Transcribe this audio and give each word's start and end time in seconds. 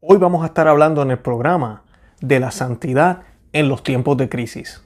Hoy 0.00 0.16
vamos 0.16 0.44
a 0.44 0.46
estar 0.46 0.68
hablando 0.68 1.02
en 1.02 1.10
el 1.10 1.18
programa 1.18 1.82
de 2.20 2.38
la 2.38 2.52
santidad 2.52 3.22
en 3.52 3.68
los 3.68 3.82
tiempos 3.82 4.16
de 4.16 4.28
crisis. 4.28 4.80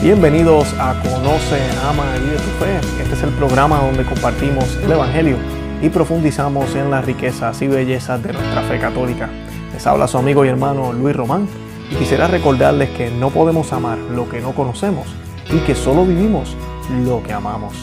Bienvenidos 0.00 0.72
a 0.78 0.94
Conoce, 1.02 1.60
Ama 1.84 2.04
y 2.18 2.20
Vive 2.20 2.36
tu 2.36 2.64
Fe. 2.64 2.76
Este 3.02 3.14
es 3.14 3.22
el 3.24 3.30
programa 3.30 3.80
donde 3.80 4.04
compartimos 4.04 4.76
el 4.76 4.92
Evangelio 4.92 5.38
y 5.82 5.88
profundizamos 5.88 6.72
en 6.76 6.88
las 6.92 7.04
riquezas 7.04 7.60
y 7.62 7.66
bellezas 7.66 8.22
de 8.22 8.32
nuestra 8.32 8.62
fe 8.62 8.78
católica. 8.78 9.28
Les 9.72 9.84
habla 9.88 10.06
su 10.06 10.18
amigo 10.18 10.44
y 10.44 10.50
hermano 10.50 10.92
Luis 10.92 11.16
Román 11.16 11.48
y 11.90 11.96
quisiera 11.96 12.28
recordarles 12.28 12.90
que 12.90 13.10
no 13.10 13.30
podemos 13.30 13.72
amar 13.72 13.98
lo 13.98 14.28
que 14.28 14.40
no 14.40 14.52
conocemos 14.52 15.08
y 15.50 15.58
que 15.64 15.74
solo 15.74 16.06
vivimos 16.06 16.56
lo 16.92 17.22
que 17.22 17.32
amamos. 17.32 17.74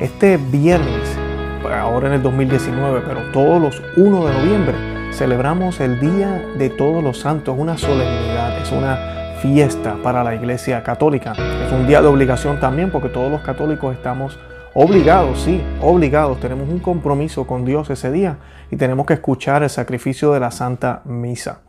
Este 0.00 0.36
viernes, 0.36 1.16
ahora 1.64 2.08
en 2.08 2.14
el 2.14 2.22
2019, 2.22 3.02
pero 3.06 3.20
todos 3.32 3.60
los 3.60 3.82
1 3.96 4.26
de 4.26 4.34
noviembre, 4.34 4.74
celebramos 5.12 5.80
el 5.80 6.00
Día 6.00 6.44
de 6.58 6.68
Todos 6.68 7.02
los 7.02 7.20
Santos, 7.20 7.54
una 7.56 7.78
solemnidad, 7.78 8.60
es 8.60 8.72
una 8.72 8.98
fiesta 9.40 9.96
para 10.02 10.24
la 10.24 10.34
Iglesia 10.34 10.82
Católica. 10.82 11.32
Es 11.66 11.72
un 11.72 11.86
día 11.86 12.02
de 12.02 12.08
obligación 12.08 12.58
también 12.58 12.90
porque 12.90 13.08
todos 13.08 13.30
los 13.30 13.40
católicos 13.42 13.94
estamos 13.94 14.38
obligados, 14.74 15.40
sí, 15.40 15.62
obligados, 15.80 16.40
tenemos 16.40 16.68
un 16.68 16.80
compromiso 16.80 17.46
con 17.46 17.64
Dios 17.64 17.90
ese 17.90 18.10
día 18.10 18.38
y 18.70 18.76
tenemos 18.76 19.06
que 19.06 19.14
escuchar 19.14 19.62
el 19.62 19.70
sacrificio 19.70 20.32
de 20.32 20.40
la 20.40 20.50
Santa 20.50 21.02
Misa. 21.04 21.60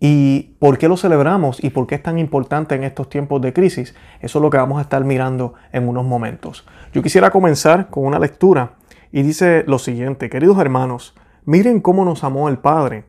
¿Y 0.00 0.54
por 0.60 0.78
qué 0.78 0.88
lo 0.88 0.96
celebramos 0.96 1.62
y 1.62 1.70
por 1.70 1.86
qué 1.86 1.96
es 1.96 2.02
tan 2.02 2.18
importante 2.18 2.74
en 2.74 2.84
estos 2.84 3.08
tiempos 3.08 3.40
de 3.40 3.52
crisis? 3.52 3.94
Eso 4.20 4.38
es 4.38 4.42
lo 4.42 4.50
que 4.50 4.56
vamos 4.56 4.78
a 4.78 4.82
estar 4.82 5.02
mirando 5.04 5.54
en 5.72 5.88
unos 5.88 6.04
momentos. 6.04 6.66
Yo 6.92 7.02
quisiera 7.02 7.30
comenzar 7.30 7.90
con 7.90 8.04
una 8.04 8.18
lectura 8.18 8.76
y 9.10 9.22
dice 9.22 9.64
lo 9.66 9.78
siguiente, 9.78 10.30
queridos 10.30 10.58
hermanos, 10.58 11.14
miren 11.44 11.80
cómo 11.80 12.04
nos 12.04 12.22
amó 12.22 12.48
el 12.48 12.58
Padre, 12.58 13.04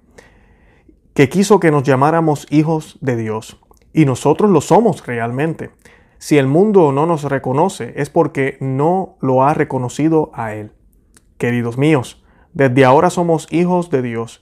que 1.13 1.29
quiso 1.29 1.59
que 1.59 1.71
nos 1.71 1.83
llamáramos 1.83 2.47
hijos 2.49 2.97
de 3.01 3.17
Dios, 3.17 3.59
y 3.93 4.05
nosotros 4.05 4.49
lo 4.49 4.61
somos 4.61 5.05
realmente. 5.05 5.71
Si 6.17 6.37
el 6.37 6.47
mundo 6.47 6.91
no 6.91 7.05
nos 7.05 7.23
reconoce 7.23 7.93
es 7.97 8.09
porque 8.09 8.57
no 8.61 9.17
lo 9.21 9.43
ha 9.43 9.53
reconocido 9.53 10.31
a 10.33 10.53
Él. 10.53 10.71
Queridos 11.37 11.77
míos, 11.77 12.23
desde 12.53 12.83
ahora 12.83 13.09
somos 13.09 13.47
hijos 13.51 13.89
de 13.89 14.01
Dios, 14.01 14.41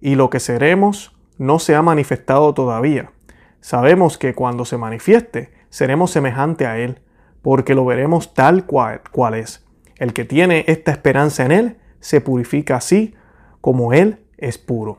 y 0.00 0.14
lo 0.14 0.30
que 0.30 0.40
seremos 0.40 1.17
no 1.38 1.58
se 1.58 1.74
ha 1.74 1.82
manifestado 1.82 2.52
todavía. 2.52 3.12
Sabemos 3.60 4.18
que 4.18 4.34
cuando 4.34 4.64
se 4.64 4.76
manifieste, 4.76 5.52
seremos 5.70 6.10
semejante 6.10 6.66
a 6.66 6.78
Él, 6.78 7.00
porque 7.42 7.74
lo 7.74 7.84
veremos 7.84 8.34
tal 8.34 8.66
cual, 8.66 9.00
cual 9.10 9.34
es. 9.34 9.64
El 9.96 10.12
que 10.12 10.24
tiene 10.24 10.64
esta 10.68 10.90
esperanza 10.90 11.44
en 11.44 11.52
Él 11.52 11.76
se 12.00 12.20
purifica 12.20 12.76
así 12.76 13.14
como 13.60 13.92
Él 13.92 14.20
es 14.36 14.58
puro. 14.58 14.98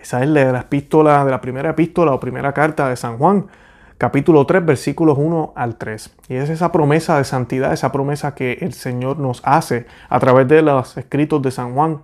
Esa 0.00 0.22
es 0.22 0.28
la 0.28 0.60
epístola, 0.60 1.24
de 1.24 1.30
la 1.30 1.40
primera 1.40 1.70
epístola 1.70 2.12
o 2.12 2.20
primera 2.20 2.52
carta 2.52 2.88
de 2.88 2.96
San 2.96 3.18
Juan, 3.18 3.46
capítulo 3.98 4.46
3, 4.46 4.64
versículos 4.64 5.18
1 5.18 5.52
al 5.56 5.76
3. 5.76 6.16
Y 6.28 6.34
es 6.36 6.48
esa 6.50 6.72
promesa 6.72 7.18
de 7.18 7.24
santidad, 7.24 7.72
esa 7.72 7.92
promesa 7.92 8.34
que 8.34 8.58
el 8.60 8.72
Señor 8.72 9.18
nos 9.18 9.42
hace 9.44 9.86
a 10.08 10.20
través 10.20 10.48
de 10.48 10.62
los 10.62 10.96
escritos 10.96 11.42
de 11.42 11.50
San 11.50 11.74
Juan, 11.74 12.02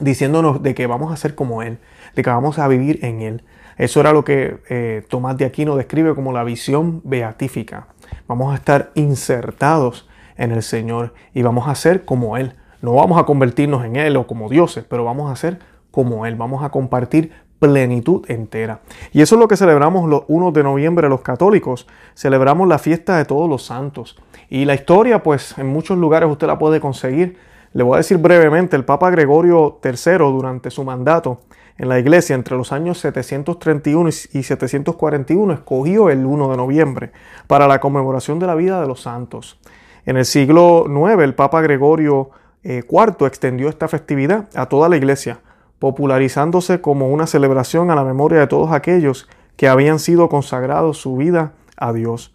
diciéndonos 0.00 0.62
de 0.62 0.74
que 0.74 0.86
vamos 0.86 1.12
a 1.12 1.16
ser 1.16 1.34
como 1.34 1.62
Él, 1.62 1.78
de 2.14 2.22
que 2.22 2.30
vamos 2.30 2.58
a 2.58 2.68
vivir 2.68 3.04
en 3.04 3.20
Él. 3.20 3.44
Eso 3.76 4.00
era 4.00 4.12
lo 4.12 4.24
que 4.24 4.58
eh, 4.68 5.04
Tomás 5.08 5.38
de 5.38 5.46
Aquino 5.46 5.76
describe 5.76 6.14
como 6.14 6.32
la 6.32 6.44
visión 6.44 7.00
beatífica. 7.04 7.86
Vamos 8.28 8.52
a 8.52 8.56
estar 8.56 8.90
insertados 8.94 10.08
en 10.36 10.52
el 10.52 10.62
Señor 10.62 11.14
y 11.32 11.42
vamos 11.42 11.68
a 11.68 11.74
ser 11.74 12.04
como 12.04 12.36
Él. 12.36 12.54
No 12.82 12.94
vamos 12.94 13.18
a 13.20 13.24
convertirnos 13.24 13.84
en 13.84 13.96
Él 13.96 14.16
o 14.16 14.26
como 14.26 14.48
dioses, 14.48 14.84
pero 14.88 15.04
vamos 15.04 15.30
a 15.30 15.36
ser 15.36 15.58
como 15.90 16.26
Él. 16.26 16.34
Vamos 16.36 16.62
a 16.62 16.70
compartir 16.70 17.32
plenitud 17.58 18.24
entera. 18.28 18.80
Y 19.12 19.20
eso 19.20 19.36
es 19.36 19.38
lo 19.38 19.46
que 19.46 19.56
celebramos 19.56 20.08
los 20.08 20.24
1 20.28 20.50
de 20.52 20.62
noviembre 20.62 21.08
los 21.08 21.20
católicos. 21.20 21.86
Celebramos 22.14 22.66
la 22.66 22.78
fiesta 22.78 23.18
de 23.18 23.24
todos 23.24 23.48
los 23.48 23.64
santos. 23.64 24.16
Y 24.48 24.64
la 24.64 24.74
historia, 24.74 25.22
pues 25.22 25.56
en 25.58 25.68
muchos 25.68 25.98
lugares 25.98 26.28
usted 26.28 26.46
la 26.46 26.58
puede 26.58 26.80
conseguir. 26.80 27.38
Le 27.72 27.84
voy 27.84 27.94
a 27.94 27.96
decir 27.98 28.18
brevemente, 28.18 28.76
el 28.76 28.84
Papa 28.84 29.10
Gregorio 29.10 29.78
III 29.84 30.18
durante 30.18 30.70
su 30.70 30.82
mandato 30.82 31.42
en 31.80 31.88
la 31.88 31.98
iglesia 31.98 32.34
entre 32.34 32.58
los 32.58 32.72
años 32.72 32.98
731 32.98 34.10
y 34.10 34.42
741 34.42 35.54
escogió 35.54 36.10
el 36.10 36.26
1 36.26 36.50
de 36.50 36.56
noviembre 36.58 37.12
para 37.46 37.66
la 37.66 37.80
conmemoración 37.80 38.38
de 38.38 38.46
la 38.46 38.54
vida 38.54 38.82
de 38.82 38.86
los 38.86 39.00
santos. 39.00 39.58
En 40.04 40.18
el 40.18 40.26
siglo 40.26 40.84
IX 40.86 41.22
el 41.22 41.34
Papa 41.34 41.62
Gregorio 41.62 42.32
IV 42.64 43.16
eh, 43.22 43.26
extendió 43.26 43.70
esta 43.70 43.88
festividad 43.88 44.50
a 44.54 44.66
toda 44.66 44.90
la 44.90 44.98
iglesia, 44.98 45.40
popularizándose 45.78 46.82
como 46.82 47.08
una 47.08 47.26
celebración 47.26 47.90
a 47.90 47.94
la 47.94 48.04
memoria 48.04 48.40
de 48.40 48.46
todos 48.46 48.72
aquellos 48.72 49.26
que 49.56 49.66
habían 49.66 50.00
sido 50.00 50.28
consagrados 50.28 50.98
su 50.98 51.16
vida 51.16 51.54
a 51.78 51.94
Dios. 51.94 52.34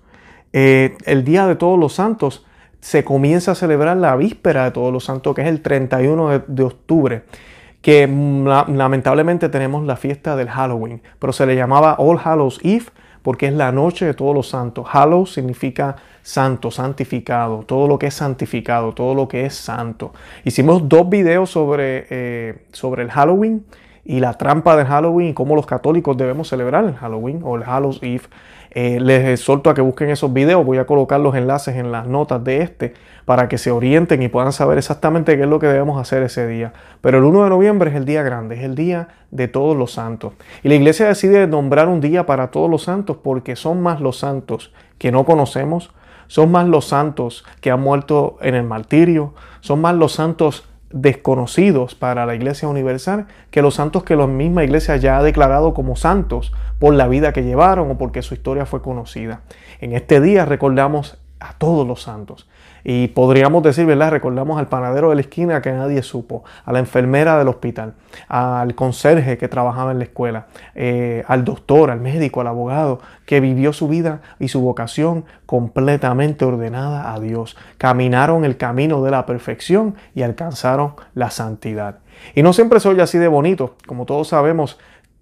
Eh, 0.53 0.97
el 1.05 1.23
Día 1.23 1.45
de 1.45 1.55
Todos 1.55 1.77
los 1.77 1.93
Santos 1.93 2.47
se 2.79 3.03
comienza 3.03 3.51
a 3.51 3.55
celebrar 3.55 3.97
la 3.97 4.15
víspera 4.15 4.63
de 4.63 4.71
Todos 4.71 4.91
los 4.91 5.03
Santos, 5.03 5.35
que 5.35 5.43
es 5.43 5.47
el 5.49 5.61
31 5.61 6.45
de 6.47 6.63
octubre 6.63 7.23
que 7.85 8.07
lamentablemente 8.07 9.47
tenemos 9.47 9.85
la 9.85 9.95
fiesta 9.95 10.35
del 10.35 10.49
Halloween, 10.49 11.03
pero 11.19 11.31
se 11.31 11.45
le 11.45 11.55
llamaba 11.55 11.97
All 11.99 12.17
Hallows 12.17 12.59
Eve 12.63 12.85
porque 13.21 13.45
es 13.45 13.53
la 13.53 13.71
noche 13.71 14.07
de 14.07 14.15
todos 14.15 14.33
los 14.33 14.49
santos. 14.49 14.87
Hallows 14.91 15.33
significa 15.33 15.95
santo, 16.23 16.71
santificado, 16.71 17.59
todo 17.59 17.87
lo 17.87 17.99
que 17.99 18.07
es 18.07 18.15
santificado, 18.15 18.93
todo 18.93 19.13
lo 19.13 19.27
que 19.27 19.45
es 19.45 19.53
santo. 19.53 20.13
Hicimos 20.43 20.89
dos 20.89 21.07
videos 21.09 21.51
sobre, 21.51 22.07
eh, 22.09 22.65
sobre 22.71 23.03
el 23.03 23.11
Halloween 23.11 23.63
y 24.03 24.19
la 24.19 24.33
trampa 24.33 24.75
del 24.75 24.87
Halloween 24.87 25.27
y 25.29 25.33
cómo 25.35 25.55
los 25.55 25.67
católicos 25.67 26.17
debemos 26.17 26.47
celebrar 26.47 26.85
el 26.85 26.95
Halloween 26.95 27.41
o 27.43 27.55
el 27.55 27.61
Hallows 27.65 27.99
Eve. 28.01 28.23
Eh, 28.77 28.99
les 28.99 29.25
exhorto 29.29 29.69
a 29.69 29.73
que 29.73 29.79
busquen 29.79 30.09
esos 30.09 30.33
videos. 30.33 30.65
Voy 30.65 30.79
a 30.79 30.85
colocar 30.85 31.17
los 31.21 31.33
enlaces 31.33 31.77
en 31.77 31.93
las 31.93 32.07
notas 32.07 32.43
de 32.43 32.61
este 32.61 32.93
para 33.23 33.47
que 33.47 33.57
se 33.57 33.71
orienten 33.71 34.21
y 34.21 34.27
puedan 34.27 34.51
saber 34.51 34.77
exactamente 34.77 35.37
qué 35.37 35.43
es 35.43 35.49
lo 35.49 35.59
que 35.59 35.67
debemos 35.67 35.97
hacer 35.97 36.23
ese 36.23 36.45
día. 36.45 36.73
Pero 36.99 37.19
el 37.19 37.23
1 37.23 37.45
de 37.45 37.49
noviembre 37.51 37.89
es 37.89 37.95
el 37.95 38.03
día 38.03 38.21
grande, 38.21 38.55
es 38.57 38.63
el 38.63 38.75
día 38.75 39.07
de 39.31 39.47
todos 39.47 39.77
los 39.77 39.93
santos. 39.93 40.33
Y 40.61 40.67
la 40.67 40.75
iglesia 40.75 41.07
decide 41.07 41.47
nombrar 41.47 41.87
un 41.87 42.01
día 42.01 42.25
para 42.25 42.51
todos 42.51 42.69
los 42.69 42.83
santos 42.83 43.15
porque 43.23 43.55
son 43.55 43.81
más 43.81 44.01
los 44.01 44.17
santos 44.19 44.73
que 44.97 45.09
no 45.09 45.23
conocemos, 45.23 45.91
son 46.27 46.51
más 46.51 46.67
los 46.67 46.83
santos 46.83 47.45
que 47.61 47.71
han 47.71 47.79
muerto 47.79 48.37
en 48.41 48.55
el 48.55 48.63
martirio, 48.63 49.35
son 49.61 49.79
más 49.79 49.95
los 49.95 50.11
santos 50.11 50.67
desconocidos 50.95 51.93
para 51.93 52.25
la 52.25 52.35
Iglesia 52.35 52.69
Universal 52.69 53.27
que 53.51 53.61
los 53.61 53.75
santos 53.75 54.03
que 54.03 54.15
la 54.15 54.27
misma 54.27 54.63
Iglesia 54.63 54.95
ya 54.95 55.17
ha 55.17 55.23
declarado 55.23 55.73
como 55.73 55.97
santos 55.97 56.53
por 56.79 56.93
la 56.93 57.09
vida 57.09 57.33
que 57.33 57.43
llevaron 57.43 57.91
o 57.91 57.97
porque 57.97 58.21
su 58.21 58.33
historia 58.33 58.65
fue 58.65 58.81
conocida. 58.81 59.41
En 59.81 59.91
este 59.91 60.21
día 60.21 60.45
recordamos 60.45 61.17
a 61.41 61.53
todos 61.57 61.85
los 61.85 62.01
santos. 62.01 62.47
Y 62.87 63.07
podríamos 63.07 63.63
decir, 63.63 63.87
¿verdad? 63.87 64.11
Recordamos 64.11 64.59
al 64.59 64.67
panadero 64.67 65.09
de 65.09 65.15
la 65.15 65.21
esquina 65.21 65.59
que 65.59 65.71
nadie 65.71 66.03
supo, 66.03 66.43
a 66.65 66.71
la 66.71 66.77
enfermera 66.77 67.35
del 67.39 67.47
hospital, 67.47 67.95
al 68.27 68.75
conserje 68.75 69.39
que 69.39 69.47
trabajaba 69.47 69.91
en 69.91 69.97
la 69.97 70.03
escuela, 70.03 70.45
eh, 70.75 71.23
al 71.27 71.43
doctor, 71.43 71.89
al 71.89 71.99
médico, 71.99 72.41
al 72.41 72.47
abogado, 72.47 72.99
que 73.25 73.39
vivió 73.39 73.73
su 73.73 73.87
vida 73.87 74.21
y 74.39 74.49
su 74.49 74.61
vocación 74.61 75.25
completamente 75.47 76.45
ordenada 76.45 77.11
a 77.11 77.19
Dios. 77.19 77.57
Caminaron 77.79 78.45
el 78.45 78.55
camino 78.55 79.01
de 79.01 79.09
la 79.09 79.25
perfección 79.25 79.95
y 80.13 80.21
alcanzaron 80.21 80.93
la 81.15 81.31
santidad. 81.31 81.97
Y 82.35 82.43
no 82.43 82.53
siempre 82.53 82.79
soy 82.79 82.99
así 82.99 83.17
de 83.17 83.27
bonito. 83.27 83.77
Como 83.87 84.05
todos 84.05 84.27
sabemos, 84.27 84.77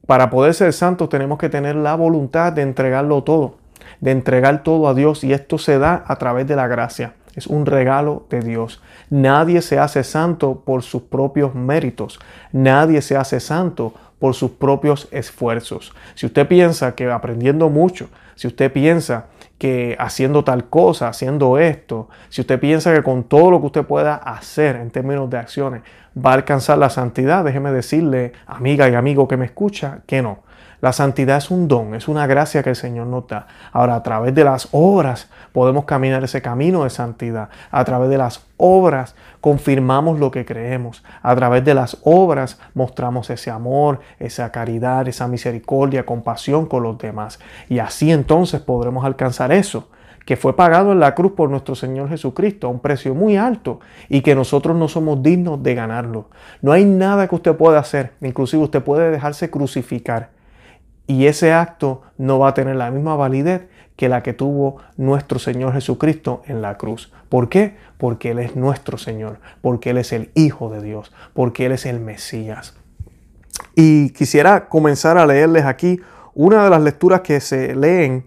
para 0.06 0.30
poder 0.30 0.54
ser 0.54 0.74
santos 0.74 1.08
tenemos 1.08 1.38
que 1.38 1.48
tener 1.48 1.78
la 1.78 1.96
voluntad 1.96 2.52
de 2.52 2.62
entregarlo 2.62 3.24
todo, 3.24 3.56
de 4.02 4.12
entregar 4.12 4.64
todo 4.64 4.90
a 4.90 4.94
Dios 4.94 5.24
y 5.24 5.32
esto 5.32 5.58
se 5.58 5.80
da 5.80 6.04
a 6.06 6.18
través 6.18 6.46
de 6.46 6.58
la 6.58 6.68
gracia. 6.68 7.14
Es 7.36 7.48
un 7.48 7.66
regalo 7.66 8.26
de 8.30 8.42
Dios. 8.42 8.82
Nadie 9.10 9.62
se 9.62 9.80
hace 9.80 10.04
santo 10.04 10.62
por 10.66 10.84
sus 10.84 11.04
propios 11.04 11.56
méritos. 11.56 12.20
Nadie 12.52 13.02
se 13.02 13.18
hace 13.18 13.40
santo 13.40 13.94
por 14.20 14.36
sus 14.36 14.52
propios 14.52 15.08
esfuerzos. 15.12 15.94
Si 16.16 16.26
usted 16.26 16.48
piensa 16.48 16.96
que 16.96 17.12
aprendiendo 17.12 17.70
mucho, 17.70 18.08
si 18.36 18.48
usted 18.48 18.72
piensa 18.72 19.26
que 19.58 19.96
haciendo 20.00 20.44
tal 20.44 20.70
cosa, 20.70 21.08
haciendo 21.08 21.58
esto, 21.58 22.10
si 22.30 22.42
usted 22.42 22.60
piensa 22.60 22.94
que 22.94 23.04
con 23.04 23.24
todo 23.24 23.52
lo 23.52 23.60
que 23.60 23.66
usted 23.68 23.86
pueda 23.86 24.16
hacer 24.16 24.76
en 24.76 24.92
términos 24.92 25.30
de 25.30 25.38
acciones 25.38 25.82
va 26.18 26.32
a 26.32 26.36
alcanzar 26.36 26.78
la 26.78 26.90
santidad, 26.90 27.44
déjeme 27.44 27.72
decirle, 27.72 28.34
amiga 28.46 28.88
y 28.90 28.96
amigo 28.96 29.28
que 29.28 29.38
me 29.38 29.46
escucha, 29.46 30.02
que 30.06 30.22
no. 30.22 30.43
La 30.84 30.92
santidad 30.92 31.38
es 31.38 31.50
un 31.50 31.70
don, 31.70 31.96
es 31.96 32.10
una 32.10 32.28
gracia 32.28 32.62
que 32.62 32.72
el 32.72 32.76
Señor 32.76 33.08
nos 33.08 33.26
da. 33.30 33.48
Ahora, 33.72 33.96
a 33.96 34.04
través 34.04 34.36
de 34.36 34.44
las 34.44 34.68
obras 34.74 35.30
podemos 35.54 35.86
caminar 35.86 36.26
ese 36.26 36.42
camino 36.42 36.84
de 36.84 36.90
santidad. 36.90 37.48
A 37.72 37.86
través 37.86 38.10
de 38.10 38.18
las 38.18 38.46
obras 38.58 39.16
confirmamos 39.40 40.20
lo 40.20 40.30
que 40.30 40.44
creemos. 40.44 41.02
A 41.22 41.34
través 41.38 41.64
de 41.64 41.74
las 41.74 42.00
obras 42.04 42.60
mostramos 42.74 43.30
ese 43.30 43.50
amor, 43.50 44.02
esa 44.20 44.52
caridad, 44.52 45.08
esa 45.08 45.26
misericordia, 45.30 46.06
compasión 46.06 46.66
con 46.66 46.84
los 46.84 46.98
demás. 46.98 47.40
Y 47.70 47.80
así 47.80 48.12
entonces 48.12 48.60
podremos 48.60 49.06
alcanzar 49.06 49.54
eso 49.54 49.88
que 50.26 50.36
fue 50.36 50.54
pagado 50.54 50.92
en 50.92 51.00
la 51.00 51.16
cruz 51.16 51.32
por 51.32 51.50
nuestro 51.50 51.76
Señor 51.76 52.10
Jesucristo 52.10 52.68
a 52.68 52.72
un 52.72 52.82
precio 52.82 53.16
muy 53.16 53.38
alto 53.38 53.80
y 54.10 54.20
que 54.20 54.36
nosotros 54.36 54.76
no 54.76 54.90
somos 54.90 55.24
dignos 55.24 55.64
de 55.64 55.76
ganarlo. 55.76 56.26
No 56.62 56.74
hay 56.74 56.84
nada 56.84 57.30
que 57.30 57.36
usted 57.36 57.56
pueda 57.56 57.80
hacer, 57.80 58.12
inclusive 58.20 58.64
usted 58.64 58.84
puede 58.84 59.12
dejarse 59.12 59.50
crucificar 59.50 60.43
y 61.08 61.26
ese 61.28 61.54
acto 61.54 62.02
no 62.18 62.40
va 62.40 62.50
a 62.50 62.54
tener 62.54 62.76
la 62.76 62.92
misma 62.92 63.16
validez 63.16 63.68
que 63.96 64.10
la 64.10 64.24
que 64.24 64.34
tuvo 64.34 64.78
nuestro 64.98 65.40
Señor 65.40 65.74
Jesucristo 65.74 66.42
en 66.48 66.62
la 66.62 66.78
cruz. 66.78 67.12
¿Por 67.30 67.50
qué? 67.50 67.78
Porque 67.98 68.32
Él 68.32 68.40
es 68.40 68.56
nuestro 68.56 68.98
Señor, 68.98 69.40
porque 69.62 69.92
Él 69.92 69.98
es 69.98 70.14
el 70.14 70.32
Hijo 70.34 70.70
de 70.70 70.82
Dios, 70.82 71.12
porque 71.34 71.66
Él 71.66 71.74
es 71.74 71.86
el 71.86 72.00
Mesías. 72.00 72.76
Y 73.76 74.10
quisiera 74.12 74.68
comenzar 74.68 75.18
a 75.18 75.26
leerles 75.26 75.66
aquí 75.66 76.00
una 76.34 76.64
de 76.64 76.70
las 76.70 76.82
lecturas 76.82 77.22
que 77.22 77.40
se 77.40 77.76
leen 77.76 78.26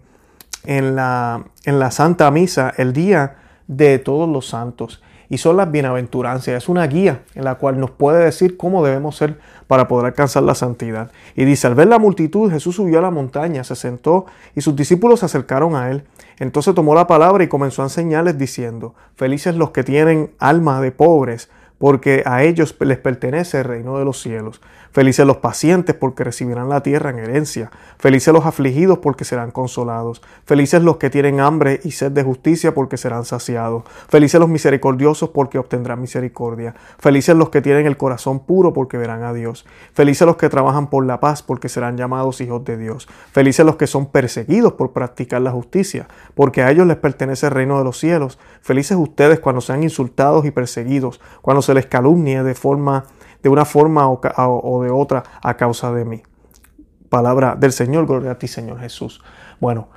en 0.63 0.95
la, 0.95 1.45
en 1.65 1.79
la 1.79 1.91
Santa 1.91 2.31
Misa 2.31 2.73
el 2.77 2.93
día 2.93 3.35
de 3.67 3.99
todos 3.99 4.29
los 4.29 4.47
santos 4.47 5.01
y 5.29 5.37
son 5.37 5.57
las 5.57 5.71
bienaventuranzas. 5.71 6.55
Es 6.55 6.69
una 6.69 6.85
guía 6.87 7.21
en 7.35 7.43
la 7.43 7.55
cual 7.55 7.79
nos 7.79 7.91
puede 7.91 8.23
decir 8.23 8.57
cómo 8.57 8.85
debemos 8.85 9.17
ser 9.17 9.39
para 9.67 9.87
poder 9.87 10.07
alcanzar 10.07 10.43
la 10.43 10.55
santidad. 10.55 11.11
Y 11.35 11.45
dice, 11.45 11.67
al 11.67 11.75
ver 11.75 11.87
la 11.87 11.99
multitud, 11.99 12.51
Jesús 12.51 12.75
subió 12.75 12.99
a 12.99 13.01
la 13.01 13.11
montaña, 13.11 13.63
se 13.63 13.75
sentó 13.75 14.25
y 14.55 14.61
sus 14.61 14.75
discípulos 14.75 15.19
se 15.19 15.25
acercaron 15.25 15.75
a 15.75 15.91
él. 15.91 16.03
Entonces 16.39 16.73
tomó 16.75 16.95
la 16.95 17.07
palabra 17.07 17.43
y 17.43 17.47
comenzó 17.47 17.81
a 17.81 17.85
enseñarles 17.85 18.37
diciendo, 18.37 18.95
felices 19.15 19.55
los 19.55 19.71
que 19.71 19.83
tienen 19.83 20.31
alma 20.39 20.81
de 20.81 20.91
pobres, 20.91 21.49
porque 21.77 22.23
a 22.25 22.43
ellos 22.43 22.75
les 22.79 22.97
pertenece 22.97 23.59
el 23.59 23.65
reino 23.65 23.97
de 23.99 24.05
los 24.05 24.21
cielos. 24.21 24.61
Felices 24.91 25.27
los 25.27 25.37
pacientes 25.37 25.95
porque 25.95 26.23
recibirán 26.23 26.69
la 26.69 26.81
tierra 26.81 27.11
en 27.11 27.19
herencia. 27.19 27.69
Felices 27.99 28.33
los 28.33 28.45
afligidos 28.45 28.97
porque 28.97 29.25
serán 29.25 29.51
consolados. 29.51 30.23
Felices 30.45 30.81
los 30.81 30.97
que 30.97 31.11
tienen 31.11 31.39
hambre 31.39 31.79
y 31.83 31.91
sed 31.91 32.11
de 32.11 32.23
justicia 32.23 32.73
porque 32.73 32.97
serán 32.97 33.25
saciados. 33.25 33.83
Felices 34.09 34.39
los 34.39 34.49
misericordiosos 34.49 35.29
porque 35.29 35.59
obtendrán 35.59 36.01
misericordia. 36.01 36.73
Felices 36.97 37.35
los 37.35 37.49
que 37.49 37.61
tienen 37.61 37.85
el 37.85 37.97
corazón 37.97 38.39
puro 38.39 38.73
porque 38.73 38.97
verán 38.97 39.21
a 39.23 39.33
Dios. 39.33 39.67
Felices 39.93 40.25
los 40.25 40.37
que 40.37 40.49
trabajan 40.49 40.89
por 40.89 41.05
la 41.05 41.19
paz 41.19 41.43
porque 41.43 41.69
serán 41.69 41.95
llamados 41.95 42.41
hijos 42.41 42.65
de 42.65 42.77
Dios. 42.77 43.07
Felices 43.31 43.65
los 43.65 43.75
que 43.75 43.85
son 43.85 44.07
perseguidos 44.07 44.73
por 44.73 44.93
practicar 44.93 45.41
la 45.41 45.51
justicia 45.51 46.07
porque 46.33 46.63
a 46.63 46.71
ellos 46.71 46.87
les 46.87 46.97
pertenece 46.97 47.45
el 47.45 47.51
reino 47.51 47.77
de 47.77 47.83
los 47.83 47.99
cielos. 47.99 48.39
Felices 48.61 48.97
ustedes 48.97 49.39
cuando 49.39 49.61
sean 49.61 49.83
insultados 49.83 50.45
y 50.45 50.51
perseguidos, 50.51 51.19
cuando 51.41 51.61
se 51.67 51.73
les 51.73 51.85
calumnie 51.85 52.41
de 52.43 52.55
forma 52.55 53.05
de 53.43 53.49
una 53.49 53.65
forma 53.65 54.09
o, 54.09 54.83
de 54.83 54.89
otra 54.89 55.23
a 55.41 55.55
causa 55.55 55.91
de 55.91 56.05
mí. 56.05 56.23
Palabra 57.09 57.55
del 57.55 57.71
Señor, 57.71 58.07
gloria 58.07 58.31
a 58.31 58.39
ti, 58.39 58.47
Señor 58.47 58.79
Jesús. 58.79 59.21
Bueno, 59.59 59.89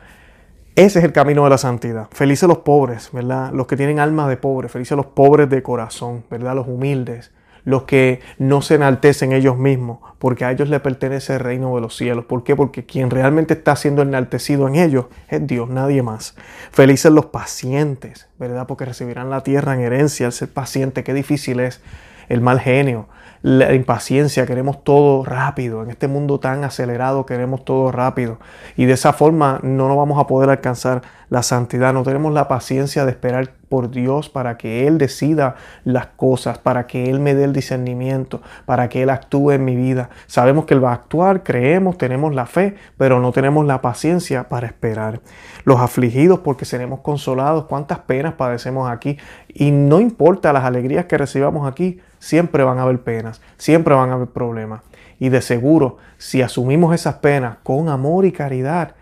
ese 0.76 0.98
es 0.98 1.04
el 1.04 1.12
camino 1.12 1.44
de 1.44 1.50
la 1.50 1.58
santidad. 1.58 2.08
Felices 2.10 2.48
los 2.48 2.58
pobres, 2.58 3.10
¿verdad? 3.12 3.52
Los 3.52 3.66
que 3.66 3.76
tienen 3.76 3.98
alma 3.98 4.28
de 4.28 4.36
pobre, 4.36 4.68
felices 4.68 4.96
los 4.96 5.06
pobres 5.06 5.48
de 5.48 5.62
corazón, 5.62 6.24
¿verdad? 6.30 6.54
Los 6.54 6.68
humildes, 6.68 7.32
los 7.64 7.84
que 7.84 8.20
no 8.38 8.62
se 8.62 8.74
enaltecen 8.76 9.32
ellos 9.32 9.56
mismos, 9.56 9.98
porque 10.18 10.44
a 10.44 10.50
ellos 10.50 10.68
le 10.68 10.80
pertenece 10.80 11.34
el 11.34 11.40
reino 11.40 11.74
de 11.74 11.80
los 11.80 11.96
cielos. 11.96 12.24
¿Por 12.24 12.44
qué? 12.44 12.56
Porque 12.56 12.84
quien 12.84 13.10
realmente 13.10 13.54
está 13.54 13.76
siendo 13.76 14.02
enaltecido 14.02 14.68
en 14.68 14.76
ellos 14.76 15.06
es 15.28 15.46
Dios, 15.46 15.68
nadie 15.68 16.02
más. 16.02 16.34
Felices 16.70 17.12
los 17.12 17.26
pacientes, 17.26 18.28
¿verdad? 18.38 18.66
Porque 18.66 18.84
recibirán 18.84 19.30
la 19.30 19.42
tierra 19.42 19.74
en 19.74 19.80
herencia. 19.80 20.26
El 20.26 20.32
ser 20.32 20.52
paciente, 20.52 21.04
qué 21.04 21.14
difícil 21.14 21.60
es 21.60 21.80
el 22.28 22.40
mal 22.40 22.60
genio, 22.60 23.08
la 23.42 23.72
impaciencia, 23.74 24.44
queremos 24.44 24.84
todo 24.84 25.24
rápido. 25.24 25.82
En 25.82 25.90
este 25.90 26.08
mundo 26.08 26.40
tan 26.40 26.62
acelerado 26.64 27.24
queremos 27.24 27.64
todo 27.64 27.90
rápido. 27.90 28.38
Y 28.76 28.84
de 28.84 28.92
esa 28.92 29.12
forma 29.14 29.60
no 29.62 29.88
nos 29.88 29.96
vamos 29.96 30.20
a 30.20 30.26
poder 30.26 30.50
alcanzar 30.50 31.02
la 31.30 31.42
santidad. 31.42 31.94
No 31.94 32.02
tenemos 32.02 32.34
la 32.34 32.48
paciencia 32.48 33.06
de 33.06 33.12
esperar 33.12 33.52
por 33.70 33.90
Dios 33.90 34.28
para 34.28 34.58
que 34.58 34.86
Él 34.86 34.98
decida 34.98 35.54
las 35.84 36.06
cosas, 36.06 36.58
para 36.58 36.86
que 36.86 37.08
Él 37.08 37.20
me 37.20 37.34
dé 37.34 37.44
el 37.44 37.52
discernimiento, 37.52 38.42
para 38.66 38.88
que 38.88 39.02
Él 39.02 39.10
actúe 39.10 39.52
en 39.52 39.64
mi 39.64 39.76
vida. 39.76 40.10
Sabemos 40.26 40.66
que 40.66 40.74
Él 40.74 40.84
va 40.84 40.90
a 40.90 40.94
actuar, 40.94 41.42
creemos, 41.42 41.96
tenemos 41.96 42.34
la 42.34 42.46
fe, 42.46 42.74
pero 42.98 43.20
no 43.20 43.32
tenemos 43.32 43.64
la 43.64 43.80
paciencia 43.80 44.48
para 44.48 44.66
esperar. 44.66 45.20
Los 45.64 45.80
afligidos 45.80 46.40
porque 46.40 46.64
seremos 46.64 47.00
consolados. 47.00 47.66
¿Cuántas 47.66 48.00
penas 48.00 48.34
padecemos 48.34 48.90
aquí? 48.90 49.16
Y 49.48 49.70
no 49.70 50.00
importa 50.00 50.52
las 50.52 50.64
alegrías 50.64 51.06
que 51.06 51.16
recibamos 51.16 51.66
aquí, 51.66 52.00
siempre 52.18 52.64
van 52.64 52.78
a 52.78 52.82
haber 52.82 53.00
penas, 53.00 53.29
siempre 53.56 53.94
van 53.94 54.10
a 54.10 54.14
haber 54.14 54.28
problemas. 54.28 54.82
Y 55.18 55.28
de 55.28 55.42
seguro, 55.42 55.98
si 56.18 56.42
asumimos 56.42 56.94
esas 56.94 57.16
penas 57.16 57.58
con 57.62 57.88
amor 57.88 58.24
y 58.24 58.32
caridad, 58.32 58.94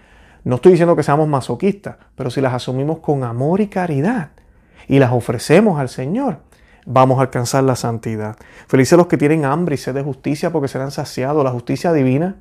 no 0.45 0.57
estoy 0.57 0.73
diciendo 0.73 0.97
que 0.97 1.03
seamos 1.03 1.29
masoquistas, 1.29 1.97
pero 2.15 2.31
si 2.31 2.41
las 2.41 2.55
asumimos 2.55 2.99
con 2.99 3.23
amor 3.23 3.61
y 3.61 3.69
caridad 3.69 4.31
y 4.89 4.99
las 4.99 5.13
ofrecemos 5.13 5.79
al 5.79 5.89
Señor, 5.89 6.39
vamos 6.87 7.19
a 7.19 7.23
alcanzar 7.23 7.65
la 7.65 7.77
santidad. 7.77 8.37
Felices 8.67 8.97
los 8.97 9.07
que 9.07 9.17
tienen 9.17 9.45
hambre 9.45 9.75
y 9.75 9.79
sed 9.79 9.95
de 9.95 10.03
justicia 10.03 10.51
porque 10.51 10.69
serán 10.69 10.91
saciados. 10.91 11.45
La 11.45 11.51
justicia 11.51 11.93
divina 11.93 12.37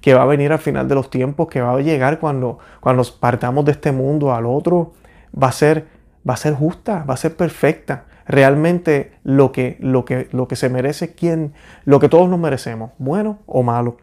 que 0.00 0.14
va 0.14 0.22
a 0.22 0.26
venir 0.26 0.52
al 0.52 0.58
final 0.58 0.88
de 0.88 0.94
los 0.94 1.10
tiempos, 1.10 1.48
que 1.48 1.60
va 1.60 1.72
a 1.72 1.80
llegar 1.80 2.18
cuando, 2.18 2.58
cuando 2.80 3.04
partamos 3.20 3.64
de 3.64 3.72
este 3.72 3.92
mundo 3.92 4.34
al 4.34 4.46
otro, 4.46 4.92
va 5.40 5.48
a 5.48 5.52
ser, 5.52 5.86
va 6.28 6.34
a 6.34 6.36
ser 6.36 6.54
justa, 6.54 7.04
va 7.08 7.14
a 7.14 7.16
ser 7.16 7.36
perfecta 7.36 8.04
realmente 8.32 9.12
lo 9.24 9.52
que, 9.52 9.76
lo 9.78 10.06
que, 10.06 10.28
lo 10.32 10.48
que 10.48 10.56
se 10.56 10.70
merece 10.70 11.14
quien, 11.14 11.52
lo 11.84 12.00
que 12.00 12.08
todos 12.08 12.30
nos 12.30 12.38
merecemos, 12.38 12.92
bueno 12.96 13.40
o 13.46 13.62
malo. 13.62 13.98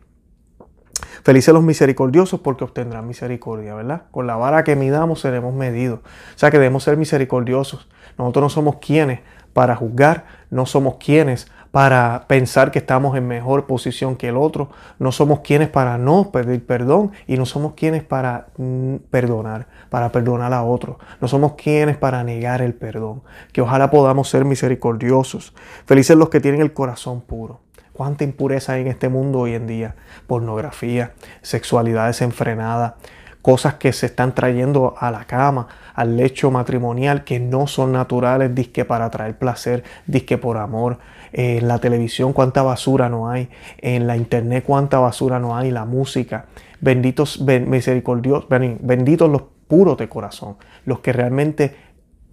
Felices 1.24 1.52
los 1.52 1.64
misericordiosos 1.64 2.40
porque 2.40 2.64
obtendrán 2.64 3.08
misericordia, 3.08 3.74
¿verdad? 3.74 4.04
Con 4.12 4.28
la 4.28 4.36
vara 4.36 4.64
que 4.64 4.76
midamos 4.76 5.22
seremos 5.22 5.56
medidos. 5.56 6.02
O 6.02 6.38
sea 6.38 6.52
que 6.52 6.60
debemos 6.60 6.84
ser 6.84 6.96
misericordiosos. 6.96 7.90
Nosotros 8.18 8.44
no 8.44 8.50
somos 8.50 8.76
quienes 8.78 9.22
para 9.54 9.76
juzgar, 9.76 10.26
no 10.52 10.68
somos 10.68 10.98
quienes 11.04 11.52
para 11.72 12.26
pensar 12.28 12.72
que 12.72 12.80
estamos 12.80 13.16
en 13.16 13.28
mejor 13.28 13.68
posición 13.68 14.16
que 14.16 14.30
el 14.30 14.38
otro, 14.38 14.70
no 14.98 15.12
somos 15.12 15.42
quienes 15.42 15.70
para 15.70 15.98
no 15.98 16.32
pedir 16.32 16.66
perdón 16.66 17.12
y 17.28 17.38
no 17.38 17.46
somos 17.46 17.74
quienes 17.74 18.04
para 18.04 18.48
mm, 18.58 18.96
perdonar, 19.10 19.68
para 19.90 20.12
perdonar 20.12 20.54
a 20.54 20.64
otro, 20.64 21.00
no 21.22 21.28
somos 21.28 21.54
quienes 21.54 21.98
para 21.98 22.24
negar 22.24 22.62
el 22.62 22.74
perdón, 22.74 23.22
que 23.54 23.62
ojalá 23.62 23.92
podamos 23.92 24.30
ser 24.30 24.46
misericordiosos, 24.46 25.54
felices 25.86 26.18
los 26.18 26.30
que 26.30 26.40
tienen 26.40 26.62
el 26.62 26.74
corazón 26.74 27.22
puro. 27.22 27.60
¿Cuánta 27.94 28.24
impureza 28.24 28.74
hay 28.74 28.82
en 28.82 28.88
este 28.88 29.10
mundo 29.10 29.40
hoy 29.40 29.56
en 29.56 29.68
día? 29.68 29.96
Pornografía, 30.26 31.12
sexualidad 31.42 32.08
desenfrenada, 32.08 32.96
cosas 33.42 33.76
que 33.76 33.94
se 33.94 34.08
están 34.08 34.36
trayendo 34.36 34.96
a 34.98 35.12
la 35.12 35.26
cama, 35.26 35.68
al 35.94 36.18
lecho 36.18 36.52
matrimonial, 36.52 37.24
que 37.24 37.40
no 37.40 37.68
son 37.68 37.92
naturales, 37.92 38.54
disque 38.54 38.86
para 38.86 39.10
traer 39.10 39.38
placer, 39.38 39.84
disque 40.06 40.38
por 40.38 40.58
amor. 40.58 41.00
En 41.32 41.68
la 41.68 41.78
televisión 41.78 42.34
cuánta 42.34 42.64
basura 42.64 43.08
no 43.08 43.30
hay, 43.30 43.50
en 43.78 44.08
la 44.08 44.18
internet 44.18 44.64
cuánta 44.66 45.00
basura 45.00 45.40
no 45.40 45.56
hay, 45.56 45.72
la 45.72 45.86
música. 45.86 46.46
Benditos, 46.82 47.42
misericordiosos, 47.42 48.48
benditos 48.50 49.30
los 49.30 49.44
puros 49.68 49.98
de 49.98 50.10
corazón, 50.10 50.58
los 50.86 51.00
que 51.02 51.14
realmente 51.14 51.76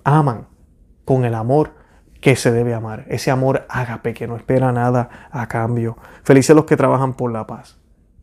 aman 0.03 0.47
con 1.05 1.25
el 1.25 1.35
amor 1.35 1.75
que 2.21 2.37
se 2.37 2.51
debe 2.51 2.75
amar. 2.75 3.05
Ese 3.09 3.31
amor 3.31 3.67
ágape 3.69 4.15
que 4.15 4.27
no 4.27 4.37
espera 4.37 4.73
nada 4.73 5.29
a 5.31 5.47
cambio. 5.47 5.99
Felices 6.25 6.57
los 6.57 6.65
que 6.65 6.77
trabajan 6.77 7.15
por 7.15 7.31
la 7.31 7.47
paz. 7.47 7.79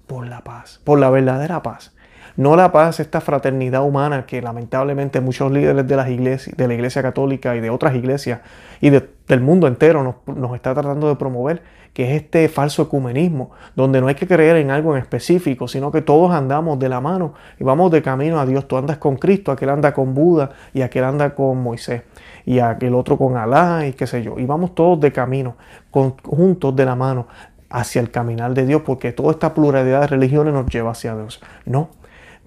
Por 0.07 0.27
la 0.27 0.41
paz. 0.41 0.81
Por 0.83 0.99
la 0.99 1.09
verdadera 1.09 1.61
paz. 1.61 1.92
No 2.35 2.55
la 2.55 2.71
paz, 2.71 2.99
esta 2.99 3.21
fraternidad 3.21 3.83
humana 3.83 4.25
que 4.25 4.41
lamentablemente 4.41 5.21
muchos 5.21 5.51
líderes 5.51 5.87
de, 5.87 5.95
las 5.95 6.09
iglesias, 6.09 6.57
de 6.57 6.67
la 6.67 6.73
Iglesia 6.73 7.03
Católica 7.03 7.55
y 7.55 7.59
de 7.59 7.69
otras 7.69 7.95
iglesias 7.95 8.39
y 8.81 8.89
del 8.89 9.41
mundo 9.41 9.67
entero 9.67 10.17
nos, 10.25 10.55
está 10.55 10.73
tratando 10.73 11.07
de 11.09 11.15
promover, 11.15 11.61
que 11.93 12.09
es 12.09 12.21
este 12.23 12.49
falso 12.49 12.81
ecumenismo, 12.81 13.51
donde 13.75 14.01
no 14.01 14.07
hay 14.07 14.15
que 14.15 14.25
creer 14.25 14.55
en 14.55 14.71
algo 14.71 14.95
en 14.95 15.01
específico, 15.01 15.67
sino 15.67 15.91
que 15.91 16.01
todos 16.01 16.31
andamos 16.31 16.79
de 16.79 16.89
la 16.89 16.99
mano 16.99 17.35
y 17.59 17.63
vamos 17.63 17.91
de 17.91 18.01
camino 18.01 18.39
a 18.39 18.47
Dios. 18.47 18.67
Tú 18.67 18.77
andas 18.77 18.97
con 18.97 19.17
Cristo, 19.17 19.51
aquel 19.51 19.69
anda 19.69 19.93
con 19.93 20.15
Buda 20.15 20.49
y 20.73 20.81
aquel 20.81 21.03
anda 21.03 21.35
con 21.35 21.61
Moisés 21.61 22.01
y 22.45 22.57
aquel 22.57 22.95
otro 22.95 23.15
con 23.15 23.37
Alá 23.37 23.85
y 23.85 23.93
qué 23.93 24.07
sé 24.07 24.23
yo. 24.23 24.39
Y 24.39 24.45
vamos 24.45 24.73
todos 24.73 24.99
de 24.99 25.11
camino, 25.11 25.55
juntos 25.91 26.75
de 26.75 26.85
la 26.85 26.95
mano 26.95 27.27
hacia 27.69 28.01
el 28.01 28.11
caminar 28.11 28.53
de 28.53 28.65
Dios, 28.65 28.81
porque 28.83 29.11
toda 29.11 29.31
esta 29.31 29.53
pluralidad 29.53 30.01
de 30.01 30.07
religiones 30.07 30.53
nos 30.53 30.65
lleva 30.67 30.91
hacia 30.91 31.15
Dios. 31.15 31.41
No, 31.65 31.89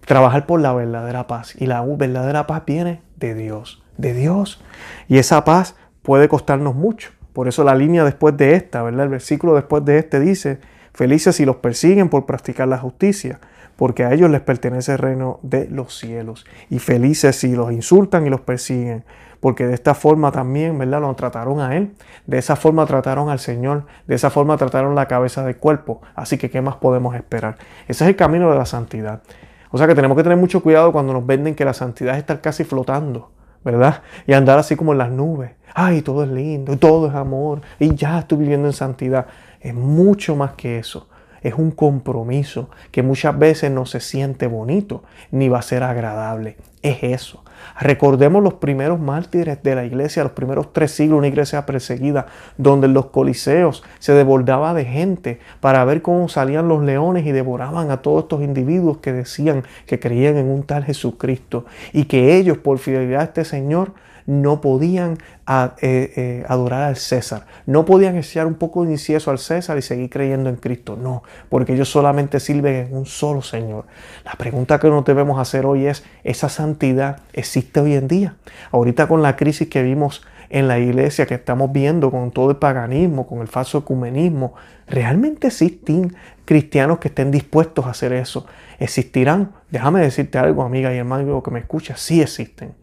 trabajar 0.07 0.47
por 0.47 0.61
la 0.61 0.73
verdadera 0.73 1.27
paz. 1.27 1.55
Y 1.61 1.67
la 1.67 1.83
verdadera 1.83 2.47
paz 2.47 2.63
viene 2.65 3.03
de 3.17 3.35
Dios, 3.35 3.83
de 3.99 4.15
Dios. 4.15 4.63
Y 5.09 5.19
esa 5.19 5.45
paz 5.45 5.77
puede 6.01 6.29
costarnos 6.29 6.75
mucho. 6.75 7.11
Por 7.35 7.49
eso 7.49 7.65
la 7.65 7.75
línea 7.75 8.05
después 8.05 8.35
de 8.39 8.55
esta, 8.55 8.83
¿verdad? 8.83 9.05
El 9.05 9.11
versículo 9.11 9.55
después 9.55 9.85
de 9.85 9.99
este 9.99 10.21
dice, 10.21 10.61
felices 10.95 11.37
si 11.37 11.45
los 11.45 11.57
persiguen 11.57 12.09
por 12.09 12.25
practicar 12.25 12.67
la 12.67 12.79
justicia, 12.79 13.41
porque 13.77 14.05
a 14.05 14.15
ellos 14.15 14.31
les 14.31 14.41
pertenece 14.41 14.93
el 14.93 14.99
reino 14.99 15.39
de 15.43 15.69
los 15.69 15.99
cielos. 15.99 16.47
Y 16.71 16.79
felices 16.79 17.37
si 17.37 17.55
los 17.55 17.73
insultan 17.73 18.27
y 18.27 18.31
los 18.31 18.41
persiguen, 18.41 19.05
porque 19.41 19.67
de 19.67 19.75
esta 19.75 19.95
forma 19.95 20.33
también, 20.33 20.79
¿verdad? 20.79 21.03
Lo 21.03 21.15
trataron 21.15 21.61
a 21.61 21.77
Él, 21.77 21.95
de 22.27 22.39
esa 22.39 22.57
forma 22.57 22.87
trataron 22.87 23.29
al 23.29 23.39
Señor, 23.39 23.85
de 24.07 24.15
esa 24.15 24.31
forma 24.31 24.57
trataron 24.57 24.95
la 24.95 25.07
cabeza 25.07 25.45
del 25.45 25.57
cuerpo. 25.59 26.01
Así 26.15 26.39
que, 26.39 26.49
¿qué 26.49 26.63
más 26.63 26.77
podemos 26.77 27.15
esperar? 27.15 27.59
Ese 27.87 28.05
es 28.05 28.09
el 28.09 28.17
camino 28.17 28.51
de 28.51 28.57
la 28.57 28.65
santidad. 28.67 29.23
O 29.71 29.79
sea 29.79 29.87
que 29.87 29.95
tenemos 29.95 30.17
que 30.17 30.23
tener 30.23 30.39
mucho 30.39 30.63
cuidado 30.63 30.93
cuando 30.93 31.13
nos 31.13 31.27
venden 31.27 31.55
que 31.55 31.65
la 31.65 31.75
santidad 31.75 32.15
es 32.15 32.21
estar 32.21 32.41
casi 32.41 32.65
flotando, 32.65 33.31
¿verdad? 33.65 34.03
Y 34.27 34.33
andar 34.33 34.59
así 34.59 34.77
como 34.77 34.93
en 34.93 34.99
las 34.99 35.11
nubes. 35.11 35.53
Ay, 35.75 36.03
todo 36.03 36.23
es 36.25 36.31
lindo, 36.31 36.77
todo 36.79 37.09
es 37.09 37.15
amor, 37.15 37.61
y 37.79 37.95
ya 37.95 38.21
estoy 38.21 38.39
viviendo 38.39 38.69
en 38.69 38.73
santidad. 38.73 39.27
Es 39.61 39.75
mucho 39.75 40.37
más 40.37 40.53
que 40.53 40.79
eso 40.79 41.09
es 41.47 41.55
un 41.55 41.71
compromiso 41.71 42.71
que 42.91 43.05
muchas 43.05 43.39
veces 43.39 43.71
no 43.71 43.87
se 43.87 44.01
siente 44.01 44.49
bonito 44.49 45.05
ni 45.31 45.49
va 45.49 45.61
a 45.61 45.63
ser 45.63 45.85
agradable. 45.85 46.57
Es 46.83 47.05
eso. 47.05 47.45
Recordemos 47.79 48.43
los 48.43 48.55
primeros 48.55 49.01
mártires 49.01 49.63
de 49.63 49.75
la 49.75 49.85
iglesia, 49.85 50.23
los 50.23 50.33
primeros 50.33 50.73
tres 50.73 50.93
siglos, 50.93 51.19
una 51.19 51.29
iglesia 51.29 51.67
perseguida, 51.67 52.27
donde 52.57 52.87
en 52.87 52.95
los 52.95 53.07
coliseos 53.07 53.83
se 53.99 54.13
desbordaba 54.13 54.75
de 54.75 54.85
gente 54.85 55.41
para 55.61 55.85
ver 55.85 56.03
cómo 56.03 56.29
salían 56.29 56.69
los 56.69 56.83
leones 56.83 57.27
y 57.27 57.33
devoraban 57.33 57.91
a 57.91 58.03
todos 58.03 58.25
estos 58.25 58.43
individuos 58.43 58.99
que 58.99 59.13
decían 59.13 59.65
que 59.87 60.01
creían 60.01 60.37
en 60.37 60.49
un 60.49 60.63
tal 60.63 60.85
Jesucristo 60.85 61.67
y 61.93 62.05
que 62.05 62.37
ellos, 62.37 62.59
por 62.59 62.79
fidelidad 62.79 63.21
a 63.21 63.25
este 63.25 63.45
Señor, 63.45 63.93
no 64.27 64.61
podían 64.61 65.19
eh, 65.49 65.71
eh, 65.81 66.45
adorar 66.49 66.83
al 66.83 66.97
César, 66.97 67.47
no 67.67 67.85
podían 67.85 68.17
echar 68.17 68.47
un 68.47 68.55
poco 68.55 68.85
de 68.85 68.93
incienso 68.93 69.31
al 69.31 69.39
César 69.39 69.79
y 69.79 69.83
seguir 69.83 70.11
creyendo 70.11 70.51
en 70.51 70.57
Cristo, 70.57 70.99
no, 71.01 71.23
porque 71.49 71.75
ellos 71.75 71.89
solamente 71.89 72.41
sirven 72.41 72.87
en 72.87 72.97
un 72.97 73.07
solo 73.07 73.43
Señor. 73.43 73.87
La 74.25 74.33
pregunta 74.33 74.79
que 74.79 74.89
nos 74.89 75.05
debemos 75.05 75.39
hacer 75.39 75.67
hoy 75.67 75.87
es, 75.87 76.05
¿esa 76.25 76.49
santidad 76.49 77.21
existe 77.33 77.81
hoy 77.81 77.95
en 77.95 78.09
día? 78.09 78.37
Ahorita 78.73 79.07
con 79.07 79.23
la 79.23 79.37
crisis 79.37 79.69
que 79.69 79.83
vimos 79.83 80.23
en 80.51 80.69
la 80.69 80.79
iglesia 80.79 81.27
que 81.27 81.35
estamos 81.35 81.73
viendo 81.73 82.11
con 82.11 82.31
todo 82.31 82.51
el 82.51 82.57
paganismo, 82.57 83.27
con 83.27 83.41
el 83.41 83.49
falso 83.49 83.79
ecumenismo, 83.79 84.55
¿realmente 84.87 85.49
existen 85.49 86.15
cristianos 86.45 86.99
que 86.99 87.09
estén 87.09 87.31
dispuestos 87.31 87.87
a 87.87 87.91
hacer 87.91 88.13
eso? 88.13 88.47
¿Existirán? 88.79 89.53
Déjame 89.71 90.01
decirte 90.01 90.39
algo, 90.39 90.63
amiga 90.63 90.95
y 90.95 90.99
hermano 90.99 91.43
que 91.43 91.51
me 91.51 91.59
escucha, 91.59 91.97
sí 91.97 92.21
existen. 92.21 92.75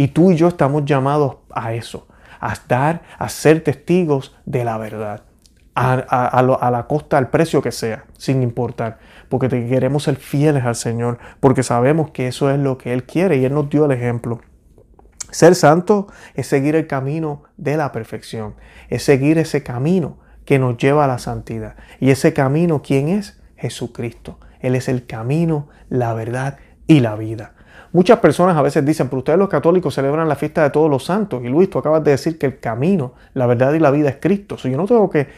Y 0.00 0.08
tú 0.08 0.30
y 0.32 0.36
yo 0.36 0.48
estamos 0.48 0.86
llamados 0.86 1.36
a 1.50 1.74
eso, 1.74 2.08
a 2.40 2.54
estar, 2.54 3.02
a 3.18 3.28
ser 3.28 3.62
testigos 3.62 4.34
de 4.46 4.64
la 4.64 4.78
verdad. 4.78 5.24
A, 5.74 6.70
la 6.72 6.86
costa, 6.88 7.18
al 7.18 7.28
precio 7.28 7.60
que 7.60 7.70
sea, 7.70 8.06
sin 8.16 8.42
importar, 8.42 8.98
porque 9.28 9.50
queremos 9.50 10.04
ser 10.04 10.16
fieles 10.16 10.64
al 10.64 10.74
Señor, 10.74 11.18
porque 11.38 11.62
sabemos 11.62 12.12
que 12.12 12.28
eso 12.28 12.50
es 12.50 12.58
lo 12.58 12.78
que 12.78 12.94
Él 12.94 13.04
quiere 13.04 13.36
y 13.36 13.44
Él 13.44 13.52
nos 13.52 13.68
dio 13.68 13.84
el 13.84 13.90
ejemplo. 13.90 14.40
Ser 15.30 15.54
santo 15.54 16.06
es 16.32 16.46
seguir 16.46 16.76
el 16.76 16.86
camino 16.86 17.42
de 17.58 17.76
la 17.76 17.92
perfección, 17.92 18.54
es 18.88 19.02
seguir 19.02 19.36
ese 19.36 19.62
camino 19.62 20.16
que 20.46 20.58
nos 20.58 20.78
lleva 20.78 21.04
a 21.04 21.08
la 21.08 21.18
santidad. 21.18 21.76
Y 21.98 22.08
ese 22.08 22.32
camino, 22.32 22.80
¿quién 22.80 23.08
es? 23.08 23.38
Jesucristo. 23.56 24.38
Él 24.60 24.76
es 24.76 24.88
el 24.88 25.04
camino, 25.04 25.68
la 25.90 26.14
verdad 26.14 26.56
y 26.86 27.00
la 27.00 27.16
vida. 27.16 27.52
Muchas 27.92 28.18
personas 28.20 28.56
a 28.56 28.62
veces 28.62 28.84
dicen, 28.84 29.08
pero 29.08 29.18
ustedes 29.18 29.38
los 29.38 29.48
católicos 29.48 29.94
celebran 29.94 30.28
la 30.28 30.36
fiesta 30.36 30.62
de 30.62 30.70
todos 30.70 30.88
los 30.88 31.04
santos. 31.04 31.42
Y 31.44 31.48
Luis, 31.48 31.68
tú 31.68 31.78
acabas 31.78 32.04
de 32.04 32.12
decir 32.12 32.38
que 32.38 32.46
el 32.46 32.60
camino, 32.60 33.14
la 33.34 33.46
verdad 33.46 33.72
y 33.72 33.80
la 33.80 33.90
vida 33.90 34.08
es 34.08 34.16
Cristo. 34.20 34.56
yo 34.56 34.76
no 34.76 34.86
tengo 34.86 35.10
que 35.10 35.28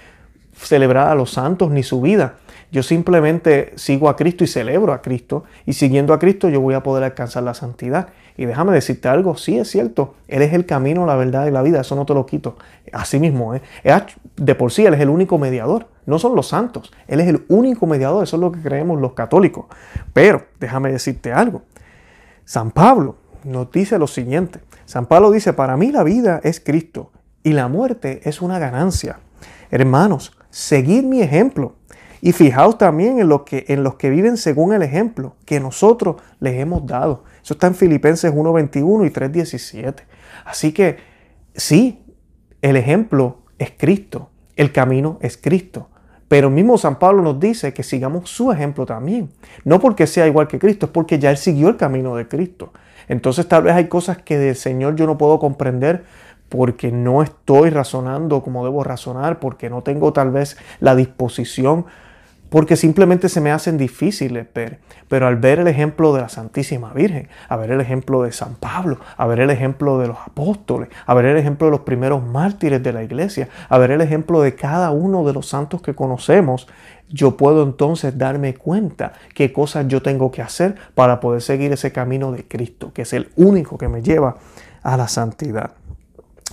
celebrar 0.55 1.09
a 1.09 1.15
los 1.15 1.31
santos 1.31 1.71
ni 1.71 1.83
su 1.83 2.01
vida. 2.01 2.35
Yo 2.71 2.83
simplemente 2.83 3.73
sigo 3.77 4.09
a 4.09 4.17
Cristo 4.17 4.45
y 4.45 4.47
celebro 4.47 4.93
a 4.93 5.01
Cristo. 5.01 5.45
Y 5.67 5.73
siguiendo 5.73 6.13
a 6.13 6.19
Cristo 6.19 6.49
yo 6.49 6.61
voy 6.61 6.75
a 6.75 6.83
poder 6.83 7.05
alcanzar 7.05 7.43
la 7.43 7.55
santidad. 7.55 8.09
Y 8.37 8.47
déjame 8.47 8.73
decirte 8.73 9.09
algo, 9.09 9.37
sí 9.37 9.59
es 9.59 9.69
cierto, 9.69 10.15
Él 10.27 10.43
es 10.43 10.55
el 10.55 10.65
camino, 10.65 11.05
la 11.05 11.17
verdad 11.17 11.47
y 11.47 11.51
la 11.51 11.63
vida, 11.63 11.83
eso 11.83 11.97
no 11.97 12.07
te 12.07 12.15
lo 12.15 12.25
quito. 12.25 12.57
Así 12.93 13.19
mismo, 13.19 13.55
¿eh? 13.55 13.63
de 14.37 14.55
por 14.55 14.73
sí 14.73 14.87
Él 14.87 14.95
es 14.95 15.01
el 15.01 15.11
único 15.11 15.39
mediador, 15.39 15.87
no 16.07 16.19
son 16.19 16.35
los 16.35 16.49
santos, 16.49 16.93
Él 17.09 17.21
es 17.21 17.29
el 17.29 17.45
único 17.49 17.87
mediador, 17.87 18.25
eso 18.25 18.37
es 18.37 18.41
lo 18.41 18.51
que 18.51 18.61
creemos 18.61 19.01
los 19.01 19.13
católicos. 19.13 19.67
Pero 20.15 20.47
déjame 20.59 20.91
decirte 20.91 21.33
algo, 21.33 21.63
San 22.45 22.71
Pablo 22.71 23.17
nos 23.45 23.71
dice 23.71 23.99
lo 23.99 24.07
siguiente, 24.07 24.61
San 24.85 25.07
Pablo 25.07 25.31
dice, 25.31 25.53
para 25.53 25.77
mí 25.77 25.91
la 25.91 26.03
vida 26.03 26.41
es 26.45 26.61
Cristo 26.61 27.13
y 27.43 27.53
la 27.53 27.69
muerte 27.69 28.21
es 28.25 28.43
una 28.43 28.59
ganancia. 28.59 29.21
Hermanos, 29.71 30.33
seguid 30.51 31.05
mi 31.05 31.23
ejemplo. 31.23 31.77
Y 32.21 32.31
fijaos 32.33 32.79
también 32.79 33.19
en, 33.19 33.29
lo 33.29 33.45
que, 33.45 33.65
en 33.67 33.83
los 33.83 33.97
que 33.97 34.09
viven 34.09 34.37
según 34.37 34.73
el 34.73 34.83
ejemplo 34.83 35.35
que 35.45 35.59
nosotros 35.59 36.23
les 36.39 36.61
hemos 36.61 36.87
dado. 36.87 37.25
Eso 37.43 37.55
está 37.55 37.67
en 37.67 37.75
Filipenses 37.75 38.33
1.21 38.33 39.07
y 39.07 39.11
3.17. 39.11 40.03
Así 40.45 40.73
que 40.73 40.99
sí, 41.57 42.05
el 42.61 42.77
ejemplo 42.77 43.39
es 43.59 43.73
Cristo, 43.77 44.31
el 44.55 44.71
camino 44.71 45.19
es 45.21 45.37
Cristo. 45.37 45.91
Pero 46.33 46.49
mismo 46.49 46.79
San 46.79 46.99
Pablo 46.99 47.21
nos 47.21 47.39
dice 47.39 47.75
que 47.75 47.83
sigamos 47.83 48.31
su 48.31 48.51
ejemplo 48.51 48.87
también. 48.87 49.29
No 49.65 49.79
porque 49.79 50.07
sea 50.07 50.27
igual 50.27 50.49
que 50.49 50.59
Cristo, 50.59 50.87
es 50.87 50.93
porque 50.93 51.19
ya 51.19 51.29
él 51.29 51.37
siguió 51.37 51.69
el 51.69 51.77
camino 51.77 52.17
de 52.17 52.27
Cristo. 52.27 52.73
Entonces 53.07 53.47
tal 53.47 53.65
vez 53.65 53.75
hay 53.75 53.89
cosas 53.89 54.17
que 54.17 54.39
del 54.39 54.57
Señor 54.57 54.97
yo 54.97 55.05
no 55.05 55.19
puedo 55.19 55.39
comprender 55.39 56.05
porque 56.49 56.91
no 56.91 57.23
estoy 57.23 57.69
razonando 57.69 58.43
como 58.43 58.65
debo 58.65 58.83
razonar, 58.83 59.41
porque 59.41 59.69
no 59.69 59.83
tengo 59.83 60.15
tal 60.15 60.31
vez 60.31 60.57
la 60.81 60.97
disposición 60.97 61.85
porque 62.53 62.77
simplemente 62.77 63.31
se 63.31 63.41
me 63.41 63.51
hacen 63.51 63.79
difíciles 63.79 64.47
ver. 64.55 64.79
Pero 65.09 65.27
al 65.27 65.37
ver 65.37 65.61
el 65.61 65.69
ejemplo 65.69 66.13
de 66.13 66.21
la 66.21 66.29
Santísima 66.29 66.93
Virgen, 66.93 67.29
a 67.49 67.57
ver 67.57 67.71
el 67.71 67.81
ejemplo 67.81 68.23
de 68.23 68.31
San 68.31 68.57
Pablo, 68.57 68.99
a 69.17 69.27
ver 69.27 69.41
el 69.41 69.49
ejemplo 69.49 69.99
de 69.99 70.09
los 70.09 70.19
apóstoles, 70.19 70.91
a 71.07 71.15
ver 71.15 71.25
el 71.25 71.39
ejemplo 71.39 71.67
de 71.67 71.71
los 71.71 71.81
primeros 71.81 72.23
mártires 72.23 72.83
de 72.83 72.93
la 72.93 73.03
iglesia, 73.03 73.49
a 73.71 73.79
ver 73.79 73.91
el 73.91 74.03
ejemplo 74.03 74.43
de 74.43 74.55
cada 74.55 74.91
uno 74.91 75.25
de 75.25 75.33
los 75.33 75.49
santos 75.49 75.81
que 75.81 75.95
conocemos, 75.95 76.69
yo 77.09 77.39
puedo 77.39 77.63
entonces 77.63 78.19
darme 78.19 78.53
cuenta 78.53 79.15
qué 79.35 79.51
cosas 79.51 79.89
yo 79.89 80.03
tengo 80.03 80.31
que 80.31 80.43
hacer 80.43 80.75
para 80.95 81.21
poder 81.21 81.41
seguir 81.41 81.73
ese 81.73 81.91
camino 81.91 82.33
de 82.33 82.47
Cristo, 82.47 82.93
que 82.93 83.03
es 83.03 83.15
el 83.15 83.31
único 83.37 83.79
que 83.79 83.89
me 83.89 84.03
lleva 84.03 84.37
a 84.83 84.99
la 84.99 85.09
santidad. 85.09 85.71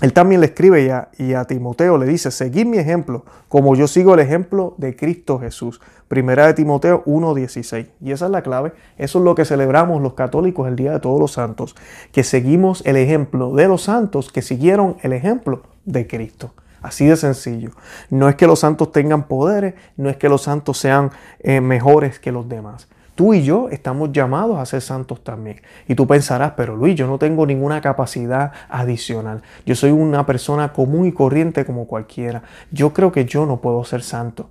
Él 0.01 0.13
también 0.13 0.39
le 0.39 0.47
escribe 0.47 0.85
y 0.85 0.89
a, 0.89 1.09
y 1.17 1.33
a, 1.33 1.43
Timoteo 1.45 1.97
le 1.97 2.05
dice, 2.05 2.31
seguid 2.31 2.65
mi 2.65 2.77
ejemplo, 2.77 3.25
como 3.49 3.75
yo 3.75 3.87
sigo 3.87 4.13
el 4.13 4.21
ejemplo 4.21 4.75
de 4.77 4.95
Cristo 4.95 5.39
Jesús. 5.39 5.81
Primera 6.07 6.47
de 6.47 6.53
Timoteo 6.53 7.03
1.16. 7.05 7.89
Y 8.01 8.11
esa 8.11 8.25
es 8.25 8.31
la 8.31 8.41
clave. 8.41 8.73
Eso 8.97 9.19
es 9.19 9.25
lo 9.25 9.35
que 9.35 9.45
celebramos 9.45 10.01
los 10.01 10.13
católicos 10.15 10.67
el 10.67 10.75
Día 10.75 10.93
de 10.93 10.99
Todos 10.99 11.19
los 11.19 11.33
Santos. 11.33 11.75
Que 12.11 12.23
seguimos 12.23 12.81
el 12.85 12.95
ejemplo 12.95 13.53
de 13.53 13.67
los 13.67 13.83
santos 13.83 14.31
que 14.31 14.41
siguieron 14.41 14.97
el 15.03 15.13
ejemplo 15.13 15.61
de 15.85 16.07
Cristo. 16.07 16.53
Así 16.81 17.05
de 17.05 17.17
sencillo. 17.17 17.71
No 18.09 18.29
es 18.29 18.35
que 18.35 18.47
los 18.47 18.59
santos 18.59 18.91
tengan 18.91 19.27
poderes, 19.27 19.75
no 19.97 20.09
es 20.09 20.17
que 20.17 20.29
los 20.29 20.43
santos 20.43 20.77
sean 20.77 21.11
eh, 21.41 21.61
mejores 21.61 22.19
que 22.19 22.31
los 22.31 22.47
demás. 22.47 22.87
Tú 23.19 23.33
y 23.33 23.43
yo 23.43 23.67
estamos 23.67 24.13
llamados 24.13 24.57
a 24.59 24.65
ser 24.65 24.79
santos 24.79 25.21
también. 25.25 25.59
Y 25.89 25.95
tú 25.95 26.07
pensarás, 26.07 26.53
pero 26.55 26.77
Luis, 26.77 26.95
yo 26.95 27.05
no 27.05 27.19
tengo 27.19 27.45
ninguna 27.45 27.81
capacidad 27.81 28.53
adicional. 28.69 29.41
Yo 29.65 29.75
soy 29.75 29.91
una 29.91 30.25
persona 30.25 30.71
común 30.71 31.05
y 31.05 31.11
corriente 31.11 31.65
como 31.65 31.85
cualquiera. 31.85 32.43
Yo 32.71 32.93
creo 32.93 33.11
que 33.11 33.25
yo 33.25 33.45
no 33.45 33.59
puedo 33.59 33.83
ser 33.83 34.03
santo. 34.03 34.49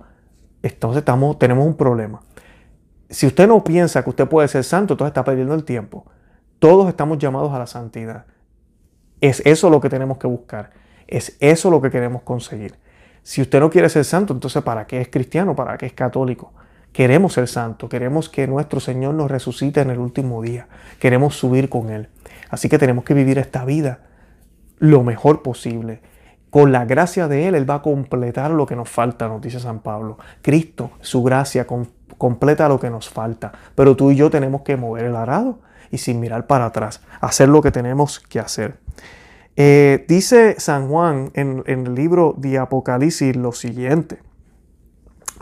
Entonces 0.61 0.99
estamos, 0.99 1.39
tenemos 1.39 1.65
un 1.65 1.77
problema. 1.77 2.21
Si 3.09 3.25
usted 3.25 3.47
no 3.47 3.63
piensa 3.63 4.03
que 4.03 4.11
usted 4.11 4.27
puede 4.27 4.47
ser 4.47 4.63
santo, 4.63 4.93
entonces 4.93 5.13
está 5.13 5.23
perdiendo 5.23 5.55
el 5.55 5.63
tiempo. 5.63 6.05
Todos 6.59 6.89
estamos 6.89 7.17
llamados 7.17 7.51
a 7.51 7.57
la 7.57 7.65
santidad. 7.65 8.25
Es 9.19 9.41
eso 9.47 9.71
lo 9.71 9.81
que 9.81 9.89
tenemos 9.89 10.19
que 10.19 10.27
buscar. 10.27 10.69
Es 11.07 11.37
eso 11.39 11.71
lo 11.71 11.81
que 11.81 11.89
queremos 11.89 12.21
conseguir. 12.21 12.75
Si 13.23 13.41
usted 13.41 13.61
no 13.61 13.71
quiere 13.71 13.89
ser 13.89 14.05
santo, 14.05 14.31
entonces 14.31 14.61
¿para 14.61 14.85
qué 14.85 15.01
es 15.01 15.07
cristiano? 15.07 15.55
¿Para 15.55 15.75
qué 15.75 15.87
es 15.87 15.93
católico? 15.93 16.53
Queremos 16.91 17.33
ser 17.33 17.47
santos, 17.47 17.89
queremos 17.89 18.29
que 18.29 18.47
nuestro 18.47 18.79
Señor 18.79 19.13
nos 19.13 19.29
resucite 19.29 19.81
en 19.81 19.91
el 19.91 19.99
último 19.99 20.41
día, 20.41 20.67
queremos 20.99 21.35
subir 21.35 21.69
con 21.69 21.89
Él. 21.89 22.09
Así 22.49 22.67
que 22.67 22.79
tenemos 22.79 23.03
que 23.03 23.13
vivir 23.13 23.37
esta 23.37 23.63
vida 23.63 23.99
lo 24.79 25.03
mejor 25.03 25.41
posible. 25.41 26.01
Con 26.49 26.71
la 26.71 26.85
gracia 26.85 27.27
de 27.27 27.47
Él, 27.47 27.55
Él 27.55 27.69
va 27.69 27.75
a 27.75 27.81
completar 27.81 28.49
lo 28.51 28.65
que 28.65 28.75
nos 28.75 28.89
falta, 28.89 29.27
nos 29.27 29.41
dice 29.41 29.59
San 29.59 29.81
Pablo. 29.81 30.17
Cristo, 30.41 30.91
su 30.99 31.21
gracia, 31.21 31.67
completa 32.17 32.67
lo 32.67 32.79
que 32.79 32.89
nos 32.89 33.07
falta. 33.07 33.51
Pero 33.75 33.95
tú 33.95 34.09
y 34.09 34.15
yo 34.15 34.31
tenemos 34.31 34.61
que 34.61 34.75
mover 34.75 35.05
el 35.05 35.15
arado 35.15 35.59
y 35.91 35.99
sin 35.99 36.19
mirar 36.19 36.47
para 36.47 36.65
atrás, 36.65 37.01
hacer 37.21 37.49
lo 37.49 37.61
que 37.61 37.71
tenemos 37.71 38.19
que 38.19 38.39
hacer. 38.39 38.77
Eh, 39.55 40.05
dice 40.07 40.55
San 40.59 40.87
Juan 40.87 41.31
en, 41.33 41.63
en 41.67 41.85
el 41.85 41.95
libro 41.95 42.33
de 42.37 42.57
Apocalipsis 42.57 43.35
lo 43.35 43.51
siguiente. 43.51 44.19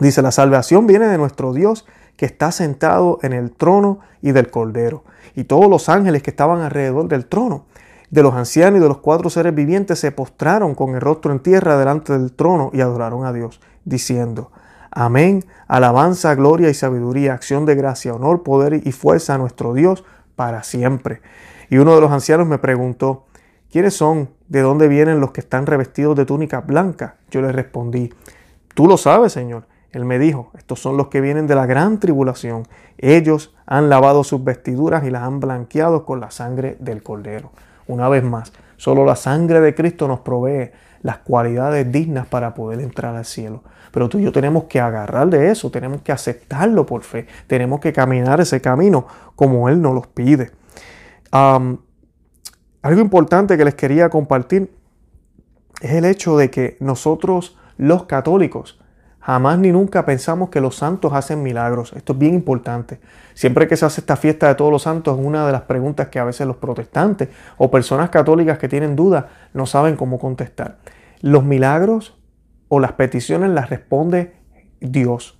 Dice, 0.00 0.22
la 0.22 0.30
salvación 0.30 0.86
viene 0.86 1.06
de 1.06 1.18
nuestro 1.18 1.52
Dios 1.52 1.86
que 2.16 2.26
está 2.26 2.52
sentado 2.52 3.18
en 3.22 3.32
el 3.32 3.52
trono 3.52 4.00
y 4.22 4.32
del 4.32 4.50
Cordero, 4.50 5.04
y 5.34 5.44
todos 5.44 5.68
los 5.68 5.88
ángeles 5.88 6.22
que 6.22 6.30
estaban 6.30 6.60
alrededor 6.60 7.08
del 7.08 7.26
trono, 7.26 7.66
de 8.10 8.22
los 8.22 8.34
ancianos 8.34 8.78
y 8.78 8.82
de 8.82 8.88
los 8.88 8.98
cuatro 8.98 9.30
seres 9.30 9.54
vivientes 9.54 9.98
se 9.98 10.12
postraron 10.12 10.74
con 10.74 10.94
el 10.94 11.00
rostro 11.00 11.30
en 11.30 11.40
tierra 11.40 11.78
delante 11.78 12.16
del 12.16 12.32
trono 12.32 12.70
y 12.72 12.80
adoraron 12.80 13.24
a 13.24 13.32
Dios, 13.32 13.60
diciendo, 13.84 14.50
Amén, 14.90 15.44
alabanza, 15.66 16.34
gloria 16.34 16.70
y 16.70 16.74
sabiduría, 16.74 17.34
acción 17.34 17.66
de 17.66 17.74
gracia, 17.74 18.14
honor, 18.14 18.42
poder 18.42 18.80
y 18.84 18.92
fuerza 18.92 19.34
a 19.34 19.38
nuestro 19.38 19.74
Dios 19.74 20.04
para 20.34 20.62
siempre. 20.62 21.20
Y 21.68 21.78
uno 21.78 21.94
de 21.94 22.00
los 22.00 22.10
ancianos 22.10 22.46
me 22.46 22.58
preguntó, 22.58 23.26
¿quiénes 23.70 23.94
son? 23.94 24.30
¿De 24.48 24.62
dónde 24.62 24.88
vienen 24.88 25.20
los 25.20 25.32
que 25.32 25.40
están 25.40 25.66
revestidos 25.66 26.16
de 26.16 26.24
túnica 26.24 26.62
blanca? 26.62 27.16
Yo 27.30 27.42
le 27.42 27.52
respondí, 27.52 28.12
tú 28.74 28.86
lo 28.86 28.96
sabes, 28.96 29.32
Señor. 29.32 29.66
Él 29.92 30.04
me 30.04 30.18
dijo, 30.18 30.50
estos 30.56 30.80
son 30.80 30.96
los 30.96 31.08
que 31.08 31.20
vienen 31.20 31.46
de 31.46 31.54
la 31.54 31.66
gran 31.66 31.98
tribulación. 31.98 32.64
Ellos 32.98 33.54
han 33.66 33.88
lavado 33.88 34.22
sus 34.22 34.44
vestiduras 34.44 35.04
y 35.04 35.10
las 35.10 35.22
han 35.22 35.40
blanqueado 35.40 36.04
con 36.04 36.20
la 36.20 36.30
sangre 36.30 36.76
del 36.80 37.02
cordero. 37.02 37.50
Una 37.86 38.08
vez 38.08 38.22
más, 38.22 38.52
solo 38.76 39.04
la 39.04 39.16
sangre 39.16 39.60
de 39.60 39.74
Cristo 39.74 40.06
nos 40.06 40.20
provee 40.20 40.72
las 41.02 41.18
cualidades 41.18 41.90
dignas 41.90 42.26
para 42.26 42.54
poder 42.54 42.80
entrar 42.80 43.14
al 43.16 43.24
cielo. 43.24 43.62
Pero 43.90 44.08
tú 44.08 44.18
y 44.18 44.24
yo 44.24 44.32
tenemos 44.32 44.64
que 44.64 44.80
agarrar 44.80 45.28
de 45.28 45.50
eso, 45.50 45.70
tenemos 45.70 46.02
que 46.02 46.12
aceptarlo 46.12 46.84
por 46.84 47.02
fe, 47.02 47.26
tenemos 47.46 47.80
que 47.80 47.92
caminar 47.92 48.40
ese 48.40 48.60
camino 48.60 49.06
como 49.36 49.68
Él 49.68 49.80
nos 49.80 49.94
los 49.94 50.06
pide. 50.06 50.50
algo 51.30 53.00
importante 53.00 53.56
que 53.56 53.64
les 53.64 53.74
quería 53.74 54.10
compartir 54.10 54.70
es 55.80 55.92
el 55.92 56.04
hecho 56.04 56.36
de 56.36 56.50
que 56.50 56.76
nosotros 56.80 57.56
los 57.76 58.04
católicos 58.04 58.80
jamás 59.28 59.58
ni 59.58 59.70
nunca 59.70 60.06
pensamos 60.06 60.48
que 60.48 60.58
los 60.58 60.76
santos 60.76 61.12
hacen 61.12 61.42
milagros. 61.42 61.92
Esto 61.94 62.14
es 62.14 62.18
bien 62.18 62.32
importante. 62.32 62.98
Siempre 63.34 63.68
que 63.68 63.76
se 63.76 63.84
hace 63.84 64.00
esta 64.00 64.16
fiesta 64.16 64.48
de 64.48 64.54
todos 64.54 64.72
los 64.72 64.84
santos, 64.84 65.18
es 65.18 65.22
una 65.22 65.44
de 65.44 65.52
las 65.52 65.60
preguntas 65.62 66.08
que 66.08 66.18
a 66.18 66.24
veces 66.24 66.46
los 66.46 66.56
protestantes 66.56 67.28
o 67.58 67.70
personas 67.70 68.08
católicas 68.08 68.56
que 68.56 68.68
tienen 68.68 68.96
dudas 68.96 69.26
no 69.52 69.66
saben 69.66 69.96
cómo 69.96 70.18
contestar. 70.18 70.78
Los 71.20 71.44
milagros 71.44 72.16
o 72.68 72.80
las 72.80 72.92
peticiones 72.92 73.50
las 73.50 73.68
responde 73.68 74.32
Dios 74.80 75.38